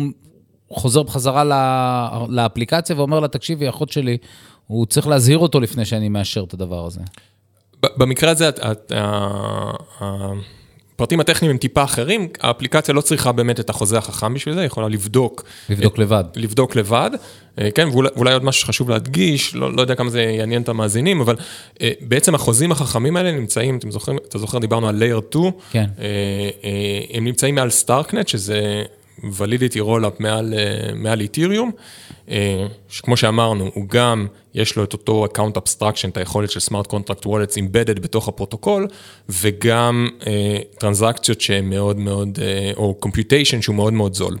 [0.69, 4.17] חוזר בחזרה לה- לאפליקציה ואומר לה, תקשיבי, אחות שלי,
[4.67, 6.99] הוא צריך להזהיר אותו לפני שאני מאשר את הדבר הזה.
[7.97, 8.91] במקרה הזה, את- את-
[10.95, 14.67] הפרטים הטכניים הם טיפה אחרים, האפליקציה לא צריכה באמת את החוזה החכם בשביל זה, היא
[14.67, 15.43] יכולה לבדוק.
[15.69, 16.23] לבדוק לבד.
[16.35, 17.11] לבדוק לבד,
[17.61, 21.21] אה, כן, ואולי, עוד משהו שחשוב להדגיש, לא, לא יודע כמה זה יעניין את המאזינים,
[21.21, 21.35] אבל
[21.81, 25.85] אה, בעצם החוזים החכמים האלה נמצאים, אתם זוכרים, אתה זוכר, דיברנו על Layer 2, כן.
[25.99, 26.05] אה,
[26.63, 26.69] אה,
[27.17, 28.83] הם נמצאים מעל סטארקנט, שזה
[29.23, 31.71] validity rollup מעל, אה, איתיריום,
[32.29, 36.87] אה, שכמו שאמרנו, הוא גם, יש לו את אותו account abstraction, את היכולת של smart
[36.91, 38.87] contract wallets embedded בתוך הפרוטוקול,
[39.29, 44.37] וגם אה, טרנזקציות שהן מאוד מאוד, אה, או computation שהוא מאוד מאוד זול.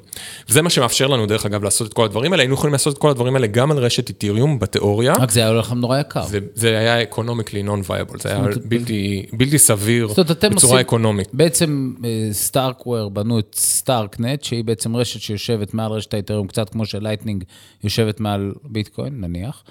[0.49, 2.43] וזה מה שמאפשר לנו, דרך אגב, לעשות את כל הדברים האלה.
[2.43, 5.13] היינו יכולים לעשות את כל הדברים האלה גם על רשת איתיריום, בתיאוריה.
[5.13, 6.25] רק זה היה לכם נורא יקר.
[6.25, 10.07] זה, זה היה economically non-viable, זה היה בלתי, בלתי סביר
[10.51, 11.29] בצורה אקונומית.
[11.33, 11.93] בעצם
[12.31, 17.43] סטארקוור בנו את סטארקנט, שהיא בעצם רשת שיושבת מעל רשת האת'ריום, קצת כמו שלייטנינג
[17.83, 19.63] יושבת מעל ביטקוין, נניח.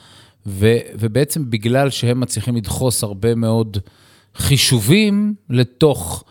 [0.46, 3.78] ו, ובעצם בגלל שהם מצליחים לדחוס הרבה מאוד
[4.34, 6.24] חישובים לתוך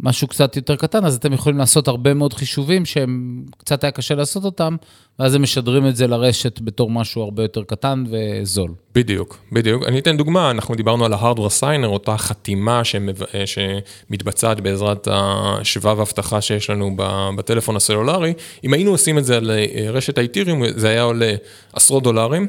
[0.00, 4.14] משהו קצת יותר קטן, אז אתם יכולים לעשות הרבה מאוד חישובים שהם קצת היה קשה
[4.14, 4.76] לעשות אותם,
[5.18, 8.70] ואז הם משדרים את זה לרשת בתור משהו הרבה יותר קטן וזול.
[8.94, 9.82] בדיוק, בדיוק.
[9.86, 13.22] אני אתן דוגמה, אנחנו דיברנו על ה-hardware signer, אותה חתימה שמב...
[13.22, 16.96] אה, שמתבצעת בעזרת השבב אבטחה שיש לנו
[17.36, 18.32] בטלפון הסלולרי.
[18.64, 21.34] אם היינו עושים את זה על אה, רשת האיתיריום, זה היה עולה
[21.72, 22.46] עשרות דולרים.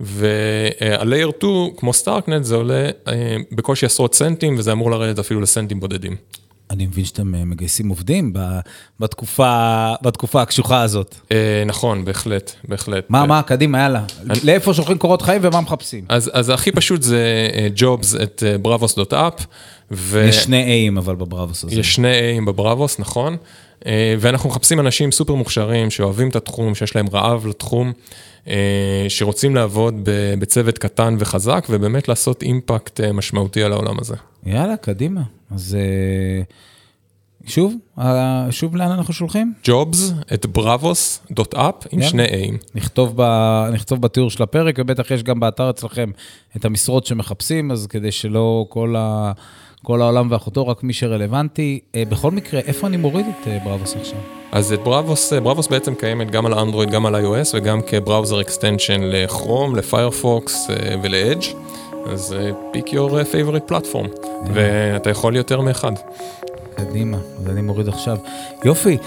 [0.00, 5.80] וה-layer 2, כמו סטארקנט, זה עולה אה, בקושי עשרות סנטים, וזה אמור לרדת אפילו לסנטים
[5.80, 6.16] בודדים.
[6.70, 8.32] אני מבין שאתם אה, מגייסים עובדים
[9.00, 11.14] בתקופה, בתקופה הקשוחה הזאת.
[11.32, 13.04] אה, נכון, בהחלט, בהחלט.
[13.08, 14.04] מה, מה, קדימה, יאללה.
[14.44, 16.04] לאיפה שולחים קורות חיים ומה מחפשים?
[16.08, 19.42] אז, הכי פשוט זה אה, jobs את bravos.app.
[19.90, 20.26] ו...
[20.28, 21.76] יש שני Aים אבל בבראבוס הזה.
[21.76, 23.36] יש שני Aים בבראבוס, נכון.
[24.20, 27.92] ואנחנו מחפשים אנשים סופר מוכשרים, שאוהבים את התחום, שיש להם רעב לתחום,
[29.08, 29.94] שרוצים לעבוד
[30.38, 34.14] בצוות קטן וחזק, ובאמת לעשות אימפקט משמעותי על העולם הזה.
[34.48, 35.22] יאללה, קדימה.
[35.50, 36.42] אז אה,
[37.46, 39.52] שוב, אה, שוב לאן אנחנו שולחים?
[39.64, 42.02] jobs את bravos.app עם.
[42.02, 42.54] שני Aים.
[42.74, 43.22] נכתוב, ב,
[43.72, 46.10] נכתוב בתיאור של הפרק, ובטח יש גם באתר אצלכם
[46.56, 49.32] את המשרות שמחפשים, אז כדי שלא כל, ה,
[49.82, 51.80] כל העולם ואחותו, רק מי שרלוונטי.
[51.94, 54.18] אה, בכל מקרה, איפה אני מוריד את בראבוס עכשיו?
[54.52, 58.40] אז את בראבוס, בראבוס בעצם קיימת גם על אנדרואיד, גם על iOS, וגם כ browser
[58.40, 60.66] extension לכרום, לפיירפוקס
[61.02, 61.42] ולאדג'.
[62.06, 65.92] אז אה, pick your אה, favorite platform, ואתה יכול יותר מאחד.
[66.74, 68.16] קדימה, אז אני מוריד עכשיו.
[68.64, 68.98] יופי.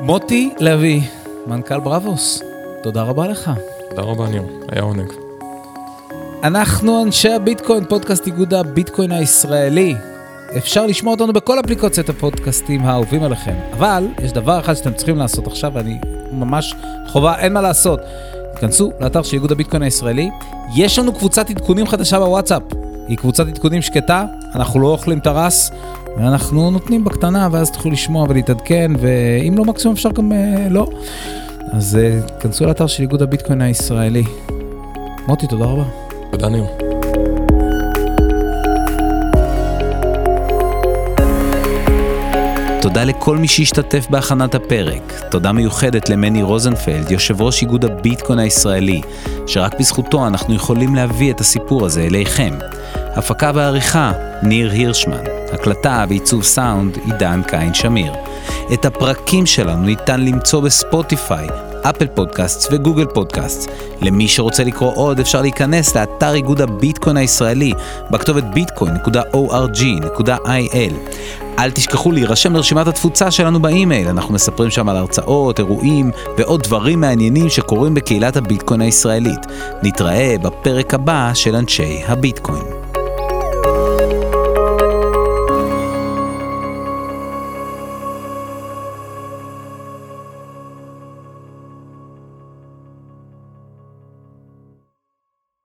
[0.00, 1.00] מוטי לביא,
[1.46, 2.42] מנכ"ל בראבוס,
[2.82, 3.50] תודה רבה לך.
[3.90, 5.12] תודה רבה ניר, היה עונג.
[6.42, 9.94] אנחנו אנשי הביטקוין, פודקאסט איגוד הביטקוין הישראלי.
[10.56, 13.54] אפשר לשמוע אותנו בכל אפליקציות הפודקאסטים האהובים עליכם.
[13.72, 15.98] אבל יש דבר אחד שאתם צריכים לעשות עכשיו, ואני
[16.32, 16.74] ממש
[17.08, 18.00] חובה, אין מה לעשות.
[18.54, 20.30] תיכנסו לאתר של איגוד הביטקוין הישראלי,
[20.74, 22.62] יש לנו קבוצת עדכונים חדשה בוואטסאפ.
[23.08, 25.70] היא קבוצת עדכונים שקטה, אנחנו לא אוכלים הרס,
[26.16, 30.86] ואנחנו נותנים בקטנה, ואז תוכלו לשמוע ולהתעדכן, ואם לא מקסימום אפשר גם אה, לא.
[31.72, 34.24] אז אה, כנסו לאתר של איגוד הביטקוין הישראלי.
[35.26, 35.84] מוטי, תודה רבה.
[36.30, 36.87] תודה ניר.
[42.98, 45.12] תודה לכל מי שהשתתף בהכנת הפרק.
[45.30, 49.00] תודה מיוחדת למני רוזנפלד, יושב ראש איגוד הביטקוין הישראלי,
[49.46, 52.54] שרק בזכותו אנחנו יכולים להביא את הסיפור הזה אליכם.
[52.94, 55.24] הפקה ועריכה, ניר הירשמן.
[55.52, 58.12] הקלטה ועיצוב סאונד, עידן קין שמיר.
[58.72, 61.46] את הפרקים שלנו ניתן למצוא בספוטיפיי,
[61.82, 63.70] אפל פודקאסט וגוגל פודקאסט.
[64.00, 67.72] למי שרוצה לקרוא עוד אפשר להיכנס לאתר איגוד הביטקוין הישראלי
[68.10, 69.88] בכתובת bitcoin.org.il.
[71.58, 77.00] אל תשכחו להירשם לרשימת התפוצה שלנו באימייל, אנחנו מספרים שם על הרצאות, אירועים ועוד דברים
[77.00, 79.46] מעניינים שקורים בקהילת הביטקוין הישראלית.
[79.82, 82.77] נתראה בפרק הבא של אנשי הביטקוין.